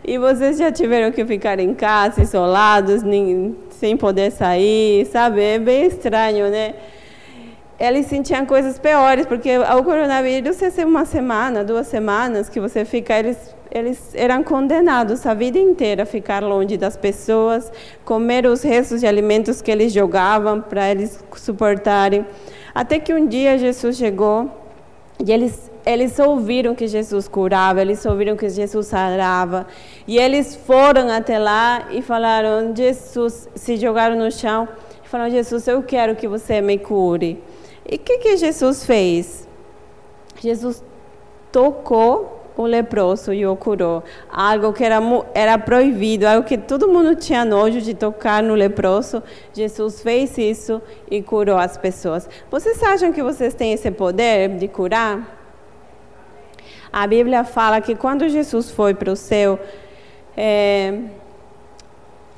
e 0.05 0.17
vocês 0.17 0.59
já 0.59 0.71
tiveram 0.71 1.11
que 1.11 1.25
ficar 1.25 1.59
em 1.59 1.75
casa, 1.75 2.23
isolados, 2.23 3.03
sem 3.71 3.97
poder 3.97 4.31
sair, 4.31 5.07
sabe? 5.07 5.43
É 5.43 5.59
bem 5.59 5.87
estranho, 5.87 6.51
né? 6.51 6.75
Eles 7.79 8.07
sentiam 8.07 8.45
coisas 8.45 8.77
piores, 8.79 9.25
porque 9.25 9.57
o 9.57 9.85
coronavírus 9.85 10.61
é 10.62 10.85
uma 10.85 11.05
semana, 11.05 11.62
duas 11.62 11.87
semanas 11.87 12.49
que 12.49 12.59
você 12.59 12.85
fica, 12.85 13.17
eles, 13.17 13.55
eles 13.71 14.14
eram 14.14 14.43
condenados 14.43 15.25
a 15.25 15.33
vida 15.33 15.59
inteira 15.61 16.03
a 16.03 16.07
ficar 16.07 16.43
longe 16.43 16.77
das 16.77 16.97
pessoas, 16.97 17.71
comer 18.05 18.47
os 18.47 18.62
restos 18.62 19.01
de 19.01 19.07
alimentos 19.07 19.62
que 19.62 19.71
eles 19.71 19.93
jogavam 19.93 20.61
para 20.61 20.91
eles 20.91 21.25
suportarem. 21.37 22.27
Até 22.75 22.99
que 22.99 23.14
um 23.14 23.27
dia 23.27 23.57
Jesus 23.57 23.97
chegou 23.97 24.51
e 25.25 25.33
eles 25.33 25.69
eles 25.87 26.19
ouviram 26.19 26.75
que 26.75 26.87
Jesus 26.87 27.27
curava, 27.29 27.81
eles 27.81 28.05
ouviram 28.05 28.37
que 28.37 28.47
Jesus 28.47 28.88
sarava, 28.88 29.67
e 30.07 30.19
eles 30.19 30.55
foram 30.55 31.09
até 31.11 31.38
lá 31.38 31.88
e 31.91 32.03
falaram: 32.03 32.77
Jesus, 32.77 33.49
se 33.55 33.79
jogaram 33.79 34.14
no 34.14 34.31
chão 34.31 34.69
e 35.03 35.09
falaram: 35.09 35.31
Jesus, 35.31 35.67
eu 35.67 35.83
quero 35.83 36.14
que 36.14 36.29
você 36.29 36.61
me 36.61 36.77
cure. 36.77 37.43
E 37.88 37.96
o 37.96 37.98
que, 37.98 38.18
que 38.18 38.37
Jesus 38.37 38.85
fez? 38.85 39.48
Jesus 40.40 40.85
tocou 41.51 42.38
o 42.55 42.66
leproso 42.66 43.33
e 43.33 43.46
o 43.46 43.57
curou. 43.57 44.03
Algo 44.31 44.72
que 44.74 44.85
era, 44.85 45.01
era 45.33 45.57
proibido, 45.57 46.27
algo 46.27 46.46
que 46.46 46.59
todo 46.59 46.87
mundo 46.88 47.16
tinha 47.16 47.44
nojo 47.44 47.81
de 47.81 47.94
tocar 47.94 48.42
no 48.42 48.55
leproso. 48.55 49.22
Jesus 49.55 50.03
fez 50.03 50.37
isso 50.37 50.83
e 51.11 51.22
curou 51.22 51.57
as 51.57 51.79
pessoas. 51.79 52.29
Vocês 52.51 52.83
acham 52.83 53.11
que 53.11 53.22
vocês 53.22 53.55
têm 53.55 53.72
esse 53.72 53.90
poder 53.90 54.51
de 54.57 54.68
curar? 54.68 55.37
A 56.92 57.07
Bíblia 57.07 57.44
fala 57.44 57.81
que 57.81 57.94
quando 57.94 58.29
Jesus 58.29 58.70
foi 58.70 58.92
para 58.92 59.12
o 59.12 59.16
céu, 59.16 59.59
é, 60.37 61.01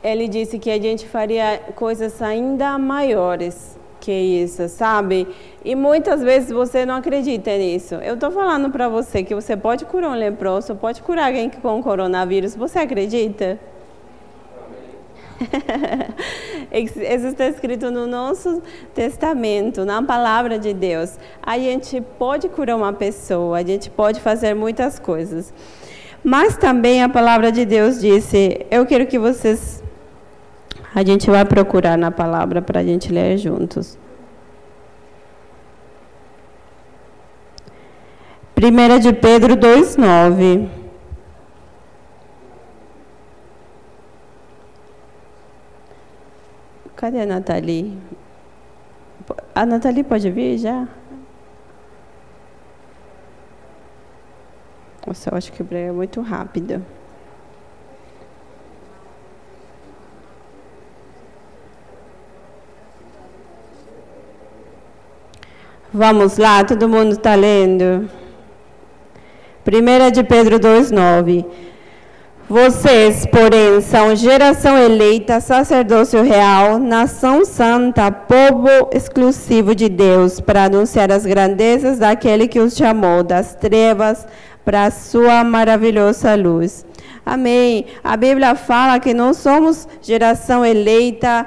ele 0.02 0.28
disse 0.28 0.58
que 0.58 0.70
a 0.70 0.80
gente 0.80 1.08
faria 1.08 1.60
coisas 1.74 2.22
ainda 2.22 2.78
maiores 2.78 3.79
que 4.00 4.12
isso, 4.12 4.68
sabe? 4.68 5.28
E 5.64 5.74
muitas 5.74 6.22
vezes 6.22 6.50
você 6.50 6.86
não 6.86 6.96
acredita 6.96 7.56
nisso. 7.56 7.96
Eu 7.96 8.14
estou 8.14 8.30
falando 8.30 8.70
para 8.70 8.88
você 8.88 9.22
que 9.22 9.34
você 9.34 9.56
pode 9.56 9.84
curar 9.84 10.10
um 10.10 10.14
leproso, 10.14 10.74
pode 10.74 11.02
curar 11.02 11.26
alguém 11.26 11.50
com 11.50 11.82
coronavírus. 11.82 12.56
Você 12.56 12.78
acredita? 12.78 13.58
Isso 16.72 17.00
está 17.00 17.46
escrito 17.46 17.90
no 17.90 18.06
nosso 18.06 18.62
testamento, 18.94 19.84
na 19.84 20.02
palavra 20.02 20.58
de 20.58 20.72
Deus. 20.72 21.18
A 21.42 21.58
gente 21.58 22.00
pode 22.18 22.48
curar 22.48 22.76
uma 22.76 22.92
pessoa, 22.92 23.58
a 23.58 23.62
gente 23.62 23.90
pode 23.90 24.20
fazer 24.20 24.54
muitas 24.54 24.98
coisas. 24.98 25.52
Mas 26.22 26.56
também 26.56 27.02
a 27.02 27.08
palavra 27.08 27.50
de 27.50 27.64
Deus 27.64 28.00
disse: 28.00 28.66
Eu 28.70 28.84
quero 28.84 29.06
que 29.06 29.18
vocês 29.18 29.82
a 30.94 31.04
gente 31.04 31.30
vai 31.30 31.44
procurar 31.44 31.96
na 31.96 32.10
palavra 32.10 32.60
para 32.60 32.80
a 32.80 32.84
gente 32.84 33.12
ler 33.12 33.38
juntos. 33.38 33.98
1 38.56 38.98
de 38.98 39.12
Pedro 39.14 39.56
2,9. 39.56 40.68
Cadê 46.94 47.22
a 47.22 47.26
Nathalie? 47.26 47.96
A 49.54 49.64
Nathalie 49.64 50.04
pode 50.04 50.30
vir 50.30 50.58
já? 50.58 50.86
Nossa, 55.06 55.30
eu 55.30 55.38
acho 55.38 55.50
que 55.52 55.62
é 55.74 55.90
muito 55.90 56.20
rápido. 56.20 56.84
Vamos 65.92 66.38
lá, 66.38 66.62
todo 66.62 66.88
mundo 66.88 67.14
está 67.14 67.34
lendo. 67.34 68.08
1 69.66 70.10
de 70.12 70.22
Pedro 70.22 70.60
2,9. 70.60 71.44
Vocês, 72.48 73.26
porém, 73.26 73.80
são 73.80 74.14
geração 74.14 74.78
eleita, 74.78 75.40
sacerdócio 75.40 76.22
real, 76.22 76.78
nação 76.78 77.44
santa, 77.44 78.08
povo 78.12 78.68
exclusivo 78.92 79.74
de 79.74 79.88
Deus, 79.88 80.40
para 80.40 80.66
anunciar 80.66 81.10
as 81.10 81.26
grandezas 81.26 81.98
daquele 81.98 82.46
que 82.46 82.60
os 82.60 82.76
chamou 82.76 83.24
das 83.24 83.56
trevas 83.56 84.24
para 84.64 84.84
a 84.84 84.90
sua 84.92 85.42
maravilhosa 85.42 86.36
luz. 86.36 86.86
Amém. 87.26 87.86
A 88.02 88.16
Bíblia 88.16 88.54
fala 88.54 89.00
que 89.00 89.12
nós 89.12 89.38
somos 89.38 89.88
geração 90.00 90.64
eleita, 90.64 91.46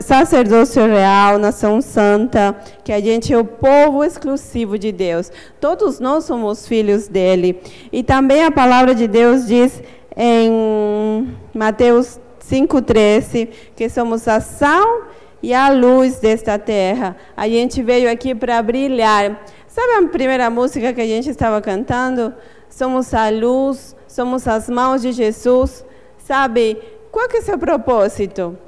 sacerdócio 0.00 0.84
real, 0.86 1.38
nação 1.38 1.80
santa, 1.80 2.54
que 2.84 2.92
a 2.92 3.00
gente 3.00 3.32
é 3.32 3.38
o 3.38 3.44
povo 3.44 4.04
exclusivo 4.04 4.78
de 4.78 4.92
Deus. 4.92 5.30
Todos 5.60 6.00
nós 6.00 6.24
somos 6.24 6.66
filhos 6.66 7.08
dele. 7.08 7.60
E 7.92 8.02
também 8.02 8.44
a 8.44 8.50
palavra 8.50 8.94
de 8.94 9.06
Deus 9.06 9.46
diz 9.46 9.82
em 10.16 11.36
Mateus 11.54 12.18
5,13 12.40 13.48
que 13.74 13.88
somos 13.88 14.26
a 14.28 14.40
sal 14.40 15.04
e 15.42 15.54
a 15.54 15.70
luz 15.70 16.18
desta 16.18 16.58
terra. 16.58 17.16
A 17.36 17.48
gente 17.48 17.82
veio 17.82 18.10
aqui 18.10 18.34
para 18.34 18.60
brilhar. 18.62 19.44
Sabe 19.68 20.04
a 20.04 20.08
primeira 20.08 20.48
música 20.50 20.92
que 20.92 21.00
a 21.00 21.06
gente 21.06 21.30
estava 21.30 21.60
cantando? 21.60 22.34
Somos 22.68 23.12
a 23.14 23.28
luz, 23.30 23.94
somos 24.08 24.46
as 24.48 24.68
mãos 24.68 25.02
de 25.02 25.12
Jesus. 25.12 25.84
Sabe, 26.18 26.78
qual 27.12 27.28
que 27.28 27.36
é 27.36 27.40
o 27.40 27.42
seu 27.42 27.58
propósito? 27.58 28.58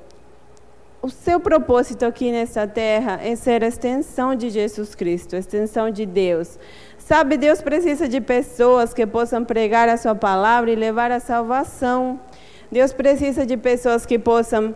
O 1.01 1.09
seu 1.09 1.39
propósito 1.39 2.05
aqui 2.05 2.33
nessa 2.33 2.67
terra 2.67 3.21
é 3.23 3.37
ser 3.37 3.63
a 3.63 3.69
extensão 3.69 4.35
de 4.35 4.51
Jesus 4.51 4.95
Cristo, 4.95 5.37
a 5.37 5.39
extensão 5.39 5.91
de 5.91 6.05
Deus. 6.05 6.59
Sabe, 6.99 7.37
Deus 7.37 7.63
precisa 7.63 8.09
de 8.09 8.21
pessoas 8.21 8.93
que 8.93 9.07
possam 9.07 9.45
pregar 9.45 9.89
a 9.89 9.97
sua 9.97 10.15
palavra 10.15 10.71
e 10.71 10.77
levar 10.77 11.13
a 11.13 11.21
salvação. 11.21 12.19
Deus 12.71 12.93
precisa 12.93 13.47
de 13.47 13.57
pessoas 13.57 14.05
que 14.05 14.19
possam 14.19 14.75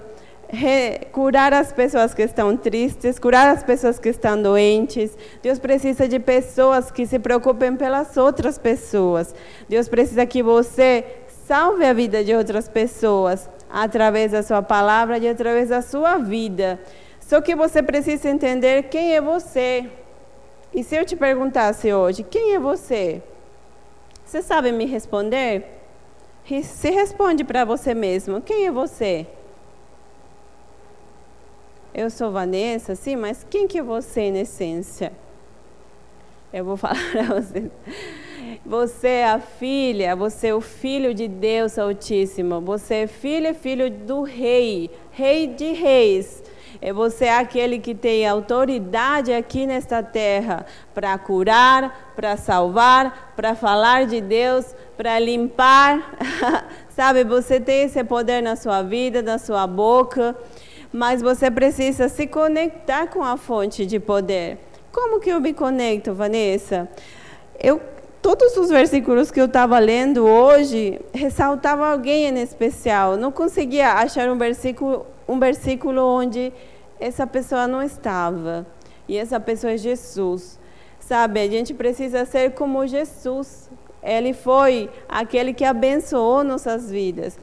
curar 1.10 1.52
as 1.52 1.72
pessoas 1.72 2.14
que 2.14 2.22
estão 2.22 2.56
tristes, 2.56 3.18
curar 3.18 3.48
as 3.48 3.62
pessoas 3.62 3.98
que 3.98 4.10
estão 4.10 4.40
doentes. 4.40 5.16
Deus 5.42 5.58
precisa 5.58 6.06
de 6.06 6.20
pessoas 6.20 6.90
que 6.90 7.06
se 7.06 7.18
preocupem 7.18 7.74
pelas 7.74 8.16
outras 8.16 8.58
pessoas. 8.58 9.34
Deus 9.68 9.88
precisa 9.88 10.24
que 10.24 10.42
você 10.42 11.04
salve 11.46 11.84
a 11.84 11.92
vida 11.92 12.22
de 12.22 12.34
outras 12.34 12.68
pessoas 12.68 13.48
através 13.72 14.32
da 14.32 14.42
sua 14.42 14.62
palavra 14.62 15.16
e 15.18 15.28
através 15.28 15.70
da 15.70 15.80
sua 15.80 16.18
vida. 16.18 16.78
Só 17.18 17.40
que 17.40 17.56
você 17.56 17.82
precisa 17.82 18.28
entender 18.28 18.84
quem 18.84 19.14
é 19.14 19.20
você. 19.20 19.88
E 20.74 20.84
se 20.84 20.94
eu 20.94 21.04
te 21.04 21.16
perguntasse 21.16 21.92
hoje, 21.92 22.22
quem 22.22 22.54
é 22.54 22.58
você? 22.58 23.22
Você 24.24 24.42
sabe 24.42 24.70
me 24.70 24.84
responder? 24.84 25.64
Se 26.62 26.90
responde 26.90 27.44
para 27.44 27.64
você 27.64 27.94
mesmo, 27.94 28.40
quem 28.40 28.66
é 28.66 28.70
você? 28.70 29.26
eu 31.94 32.08
sou 32.08 32.30
Vanessa, 32.30 32.94
sim, 32.94 33.16
mas 33.16 33.44
quem 33.48 33.68
que 33.68 33.78
é 33.78 33.82
você 33.82 34.22
em 34.22 34.38
essência? 34.38 35.12
Eu 36.52 36.64
vou 36.64 36.76
falar 36.78 36.98
para 37.10 37.40
vocês. 37.40 37.70
Você 38.64 39.08
é 39.08 39.26
a 39.26 39.38
filha, 39.38 40.14
você 40.14 40.48
é 40.48 40.54
o 40.54 40.60
filho 40.60 41.14
de 41.14 41.28
Deus 41.28 41.78
Altíssimo. 41.78 42.60
Você 42.60 42.94
é 42.94 43.06
filho 43.06 43.48
e 43.48 43.54
filho 43.54 43.90
do 43.90 44.22
rei, 44.22 44.90
rei 45.10 45.46
de 45.46 45.72
reis. 45.72 46.42
E 46.80 46.92
você 46.92 47.26
é 47.26 47.38
aquele 47.38 47.78
que 47.78 47.94
tem 47.94 48.26
autoridade 48.26 49.32
aqui 49.32 49.66
nesta 49.66 50.02
terra 50.02 50.66
para 50.92 51.16
curar, 51.16 52.12
para 52.16 52.36
salvar, 52.36 53.32
para 53.36 53.54
falar 53.54 54.06
de 54.06 54.20
Deus, 54.20 54.74
para 54.96 55.18
limpar. 55.18 56.18
Sabe, 56.90 57.24
você 57.24 57.60
tem 57.60 57.82
esse 57.82 58.02
poder 58.02 58.42
na 58.42 58.56
sua 58.56 58.82
vida, 58.82 59.22
na 59.22 59.38
sua 59.38 59.66
boca, 59.66 60.36
mas 60.92 61.22
você 61.22 61.50
precisa 61.50 62.08
se 62.08 62.26
conectar 62.26 63.06
com 63.06 63.22
a 63.22 63.36
fonte 63.36 63.86
de 63.86 64.00
poder. 64.00 64.58
Como 64.90 65.20
que 65.20 65.30
eu 65.30 65.40
me 65.40 65.54
conecto, 65.54 66.12
Vanessa? 66.12 66.88
Eu 67.58 67.80
todos 68.22 68.56
os 68.56 68.70
versículos 68.70 69.30
que 69.32 69.40
eu 69.40 69.46
estava 69.46 69.78
lendo 69.80 70.24
hoje 70.24 71.00
ressaltava 71.12 71.88
alguém 71.88 72.26
em 72.26 72.40
especial. 72.40 73.16
Não 73.16 73.32
conseguia 73.32 73.94
achar 73.94 74.30
um 74.30 74.38
versículo, 74.38 75.04
um 75.28 75.38
versículo 75.40 76.00
onde 76.00 76.52
essa 77.00 77.26
pessoa 77.26 77.66
não 77.66 77.82
estava. 77.82 78.64
E 79.08 79.16
essa 79.16 79.40
pessoa 79.40 79.72
é 79.72 79.76
Jesus. 79.76 80.58
Sabe, 81.00 81.40
a 81.40 81.48
gente 81.48 81.74
precisa 81.74 82.24
ser 82.24 82.52
como 82.52 82.86
Jesus. 82.86 83.68
Ele 84.00 84.32
foi 84.32 84.88
aquele 85.08 85.52
que 85.52 85.64
abençoou 85.64 86.44
nossas 86.44 86.90
vidas. 86.90 87.36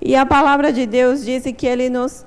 E 0.00 0.16
a 0.16 0.24
palavra 0.24 0.72
de 0.72 0.86
Deus 0.86 1.22
diz 1.22 1.44
que 1.56 1.66
ele 1.66 1.90
nos 1.90 2.24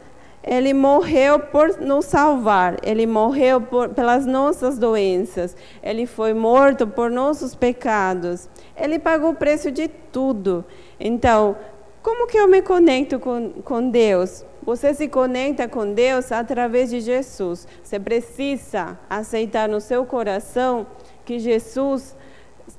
ele 0.47 0.73
morreu 0.73 1.39
por 1.39 1.77
nos 1.77 2.05
salvar, 2.05 2.77
ele 2.81 3.05
morreu 3.05 3.59
por, 3.59 3.89
pelas 3.89 4.25
nossas 4.25 4.79
doenças, 4.79 5.55
ele 5.83 6.05
foi 6.05 6.33
morto 6.33 6.87
por 6.87 7.11
nossos 7.11 7.53
pecados, 7.53 8.49
ele 8.75 8.97
pagou 8.97 9.31
o 9.31 9.35
preço 9.35 9.69
de 9.69 9.87
tudo. 9.87 10.63
Então, 10.97 11.57
como 12.01 12.27
que 12.27 12.37
eu 12.37 12.47
me 12.47 12.61
conecto 12.61 13.19
com, 13.19 13.51
com 13.63 13.89
Deus? 13.89 14.45
Você 14.63 14.93
se 14.93 15.07
conecta 15.09 15.67
com 15.67 15.93
Deus 15.93 16.31
através 16.31 16.89
de 16.89 17.01
Jesus. 17.01 17.67
Você 17.83 17.99
precisa 17.99 18.97
aceitar 19.09 19.67
no 19.67 19.81
seu 19.81 20.05
coração 20.05 20.87
que 21.25 21.39
Jesus 21.39 22.15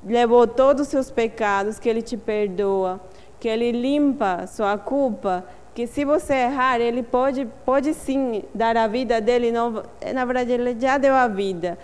levou 0.04 0.46
todos 0.46 0.83
os 0.83 0.88
seus 0.88 1.11
pecados, 1.11 1.78
que 1.78 1.88
Ele 1.88 2.02
te 2.02 2.16
perdoa, 2.16 3.00
que 3.38 3.48
Ele 3.48 3.72
limpa 3.72 4.46
sua 4.46 4.76
culpa 4.78 5.44
que 5.78 5.86
se 5.86 6.04
você 6.04 6.34
errar, 6.34 6.80
ele 6.80 7.04
pode, 7.04 7.46
pode 7.64 7.94
sim 7.94 8.42
dar 8.52 8.76
a 8.76 8.88
vida 8.88 9.20
dele, 9.20 9.52
não, 9.52 9.84
na 10.12 10.24
verdade 10.24 10.50
ele 10.50 10.76
já 10.76 10.98
deu 10.98 11.14
a 11.14 11.28
vida 11.28 11.78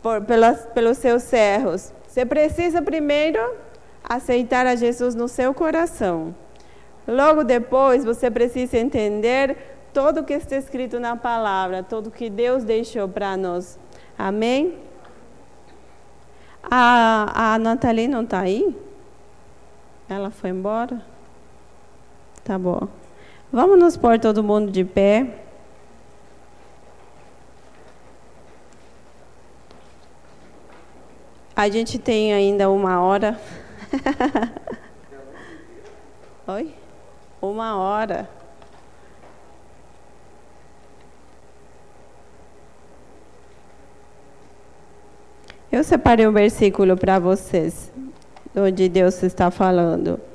por, 0.00 0.22
pelas, 0.22 0.66
pelos 0.66 0.98
seus 0.98 1.32
erros. 1.32 1.92
Você 2.06 2.24
precisa 2.24 2.80
primeiro 2.80 3.40
aceitar 4.08 4.68
a 4.68 4.76
Jesus 4.76 5.16
no 5.16 5.26
seu 5.26 5.52
coração. 5.52 6.32
Logo 7.08 7.42
depois, 7.42 8.04
você 8.04 8.30
precisa 8.30 8.78
entender 8.78 9.56
tudo 9.92 10.22
que 10.22 10.34
está 10.34 10.54
escrito 10.54 11.00
na 11.00 11.16
palavra, 11.16 11.82
tudo 11.82 12.08
que 12.08 12.30
Deus 12.30 12.62
deixou 12.62 13.08
para 13.08 13.36
nós. 13.36 13.80
Amém? 14.16 14.78
A, 16.62 17.54
a 17.54 17.58
Nathalie 17.58 18.06
não 18.06 18.22
está 18.22 18.42
aí? 18.42 18.76
Ela 20.08 20.30
foi 20.30 20.50
embora? 20.50 21.02
Tá 22.44 22.56
bom. 22.56 22.99
Vamos 23.52 23.80
nos 23.80 23.96
pôr 23.96 24.16
todo 24.16 24.44
mundo 24.44 24.70
de 24.70 24.84
pé. 24.84 25.26
A 31.56 31.68
gente 31.68 31.98
tem 31.98 32.32
ainda 32.32 32.70
uma 32.70 33.02
hora. 33.02 33.40
Oi? 36.46 36.72
Uma 37.42 37.76
hora. 37.76 38.28
Eu 45.72 45.82
separei 45.82 46.26
um 46.26 46.32
versículo 46.32 46.96
para 46.96 47.18
vocês, 47.18 47.92
onde 48.54 48.88
Deus 48.88 49.20
está 49.24 49.50
falando. 49.50 50.29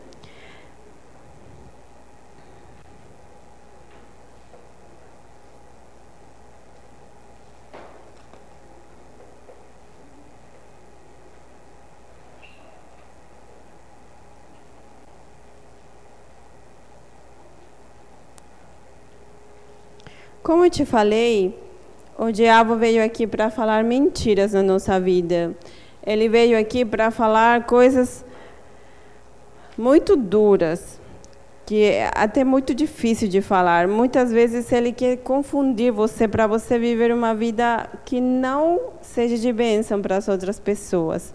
Como 20.56 20.64
eu 20.64 20.70
te 20.70 20.86
falei, 20.86 21.54
o 22.18 22.32
diabo 22.32 22.78
veio 22.78 23.04
aqui 23.04 23.28
para 23.28 23.50
falar 23.50 23.84
mentiras 23.84 24.54
na 24.54 24.64
nossa 24.64 24.98
vida. 25.02 25.54
Ele 26.02 26.30
veio 26.30 26.58
aqui 26.58 26.86
para 26.86 27.12
falar 27.12 27.66
coisas 27.66 28.24
muito 29.78 30.16
duras, 30.16 30.98
que 31.66 31.84
é 31.84 32.10
até 32.16 32.46
muito 32.46 32.74
difícil 32.74 33.28
de 33.28 33.42
falar. 33.42 33.86
Muitas 33.86 34.32
vezes 34.32 34.72
ele 34.72 34.94
quer 34.94 35.18
confundir 35.18 35.92
você 35.92 36.26
para 36.26 36.48
você 36.48 36.80
viver 36.80 37.14
uma 37.14 37.36
vida 37.36 37.90
que 38.06 38.22
não 38.22 38.80
seja 39.02 39.38
de 39.38 39.52
bênção 39.52 40.02
para 40.02 40.16
as 40.16 40.30
outras 40.30 40.58
pessoas. 40.58 41.34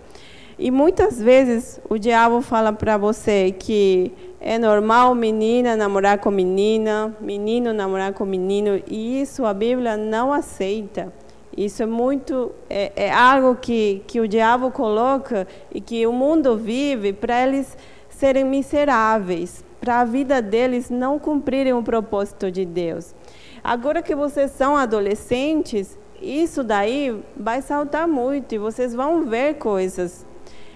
E 0.59 0.71
muitas 0.71 1.21
vezes 1.21 1.79
o 1.91 1.99
diabo 1.99 2.41
fala 2.41 2.73
para 2.73 2.97
você 2.97 3.53
que 3.53 4.13
é 4.41 4.59
normal 4.59 5.15
menina 5.15 5.77
namorar 5.77 6.19
com 6.19 6.31
menina, 6.31 7.15
menino 7.21 7.73
namorar 7.75 8.15
com 8.15 8.25
menino, 8.25 8.83
e 8.89 9.21
isso 9.21 9.45
a 9.45 9.53
Bíblia 9.53 9.97
não 9.97 10.33
aceita. 10.33 11.13
Isso 11.57 11.83
é 11.83 11.87
muito 11.87 12.53
é, 12.71 12.93
é 12.97 13.13
algo 13.13 13.57
que 13.57 14.03
que 14.07 14.21
o 14.21 14.27
diabo 14.27 14.71
coloca 14.71 15.47
e 15.75 15.81
que 15.81 16.07
o 16.07 16.13
mundo 16.13 16.57
vive 16.57 17.13
para 17.13 17.47
eles 17.47 17.77
serem 18.09 18.45
miseráveis, 18.45 19.65
para 19.81 20.01
a 20.01 20.05
vida 20.05 20.41
deles 20.41 20.89
não 20.89 21.19
cumprirem 21.19 21.75
o 21.75 21.83
propósito 21.83 22.51
de 22.51 22.65
Deus. 22.65 23.15
Agora 23.63 24.01
que 24.01 24.15
vocês 24.15 24.53
são 24.53 24.77
adolescentes, 24.77 25.99
isso 26.21 26.63
daí 26.63 27.19
vai 27.37 27.61
saltar 27.61 28.09
muito 28.09 28.55
e 28.55 28.59
vocês 28.59 28.95
vão 28.95 29.25
ver 29.25 29.55
coisas. 29.55 30.27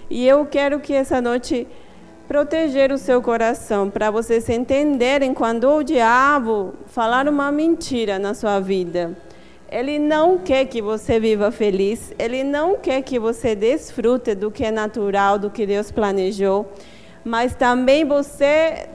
E 0.09 0.27
eu 0.27 0.45
quero 0.45 0.79
que 0.79 0.93
essa 0.93 1.19
noite 1.19 1.67
proteger 2.27 2.91
o 2.91 2.97
seu 2.97 3.21
coração, 3.21 3.89
para 3.89 4.09
vocês 4.09 4.49
entenderem 4.49 5.33
quando 5.33 5.69
o 5.69 5.83
diabo 5.83 6.73
falar 6.87 7.27
uma 7.27 7.51
mentira 7.51 8.17
na 8.17 8.33
sua 8.33 8.59
vida. 8.59 9.15
Ele 9.69 9.99
não 9.99 10.37
quer 10.37 10.65
que 10.65 10.81
você 10.81 11.19
viva 11.19 11.51
feliz, 11.51 12.13
ele 12.17 12.43
não 12.43 12.77
quer 12.77 13.01
que 13.01 13.19
você 13.19 13.55
desfrute 13.55 14.35
do 14.35 14.51
que 14.51 14.63
é 14.63 14.71
natural, 14.71 15.37
do 15.37 15.49
que 15.49 15.65
Deus 15.65 15.91
planejou, 15.91 16.71
mas 17.23 17.55
também 17.55 18.05
você 18.05 18.87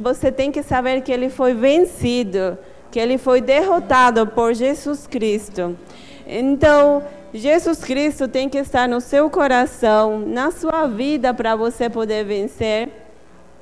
você 0.00 0.32
tem 0.32 0.50
que 0.50 0.62
saber 0.62 1.00
que 1.02 1.12
ele 1.12 1.30
foi 1.30 1.54
vencido, 1.54 2.58
que 2.90 2.98
ele 2.98 3.18
foi 3.18 3.40
derrotado 3.40 4.26
por 4.26 4.52
Jesus 4.52 5.06
Cristo. 5.06 5.76
Então, 6.26 7.04
Jesus 7.36 7.78
Cristo 7.84 8.26
tem 8.26 8.48
que 8.48 8.58
estar 8.58 8.88
no 8.88 9.00
seu 9.00 9.28
coração, 9.28 10.18
na 10.20 10.50
sua 10.50 10.86
vida, 10.86 11.34
para 11.34 11.54
você 11.54 11.90
poder 11.90 12.24
vencer. 12.24 12.88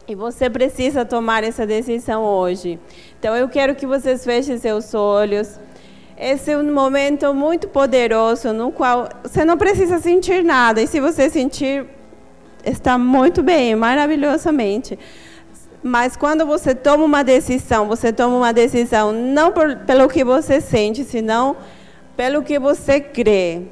E 0.06 0.14
você 0.14 0.48
precisa 0.48 1.04
tomar 1.04 1.42
essa 1.44 1.66
decisão 1.66 2.22
hoje. 2.22 2.78
Então, 3.18 3.34
eu 3.34 3.48
quero 3.48 3.74
que 3.74 3.86
vocês 3.86 4.24
fechem 4.24 4.58
seus 4.58 4.94
olhos. 4.94 5.58
Esse 6.16 6.52
é 6.52 6.58
um 6.58 6.72
momento 6.72 7.34
muito 7.34 7.68
poderoso 7.68 8.52
no 8.52 8.70
qual 8.70 9.08
você 9.22 9.44
não 9.44 9.56
precisa 9.56 9.98
sentir 9.98 10.44
nada. 10.44 10.80
E 10.80 10.86
se 10.86 11.00
você 11.00 11.28
sentir, 11.28 11.86
está 12.64 12.96
muito 12.96 13.42
bem, 13.42 13.74
maravilhosamente. 13.74 14.98
Mas 15.82 16.16
quando 16.16 16.46
você 16.46 16.74
toma 16.74 17.04
uma 17.04 17.24
decisão, 17.24 17.88
você 17.88 18.12
toma 18.12 18.36
uma 18.36 18.52
decisão 18.52 19.10
não 19.10 19.52
por, 19.52 19.76
pelo 19.78 20.08
que 20.08 20.22
você 20.22 20.60
sente, 20.60 21.02
senão 21.02 21.56
pelo 22.16 22.42
que 22.42 22.58
você 22.58 23.00
crê. 23.00 23.62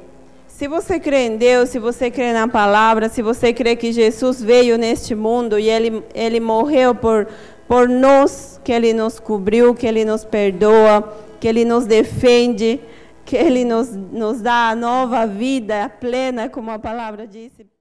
Se 0.47 0.67
você 0.67 0.99
crê 0.99 1.27
em 1.27 1.37
Deus, 1.37 1.69
se 1.69 1.79
você 1.79 2.11
crê 2.11 2.31
na 2.31 2.47
palavra, 2.47 3.09
se 3.09 3.21
você 3.21 3.51
crê 3.51 3.75
que 3.75 3.91
Jesus 3.91 4.41
veio 4.41 4.77
neste 4.77 5.15
mundo 5.15 5.57
e 5.57 5.69
ele, 5.69 6.03
ele 6.13 6.39
morreu 6.39 6.93
por, 6.93 7.27
por 7.67 7.89
nós, 7.89 8.61
que 8.63 8.71
ele 8.71 8.93
nos 8.93 9.19
cobriu, 9.19 9.73
que 9.73 9.87
ele 9.87 10.05
nos 10.05 10.23
perdoa, 10.23 11.11
que 11.39 11.47
ele 11.47 11.65
nos 11.65 11.85
defende, 11.85 12.79
que 13.25 13.35
ele 13.35 13.65
nos, 13.65 13.89
nos 13.95 14.41
dá 14.41 14.69
a 14.69 14.75
nova 14.75 15.25
vida 15.25 15.89
plena, 15.89 16.47
como 16.47 16.69
a 16.71 16.77
palavra 16.77 17.25
disse. 17.25 17.72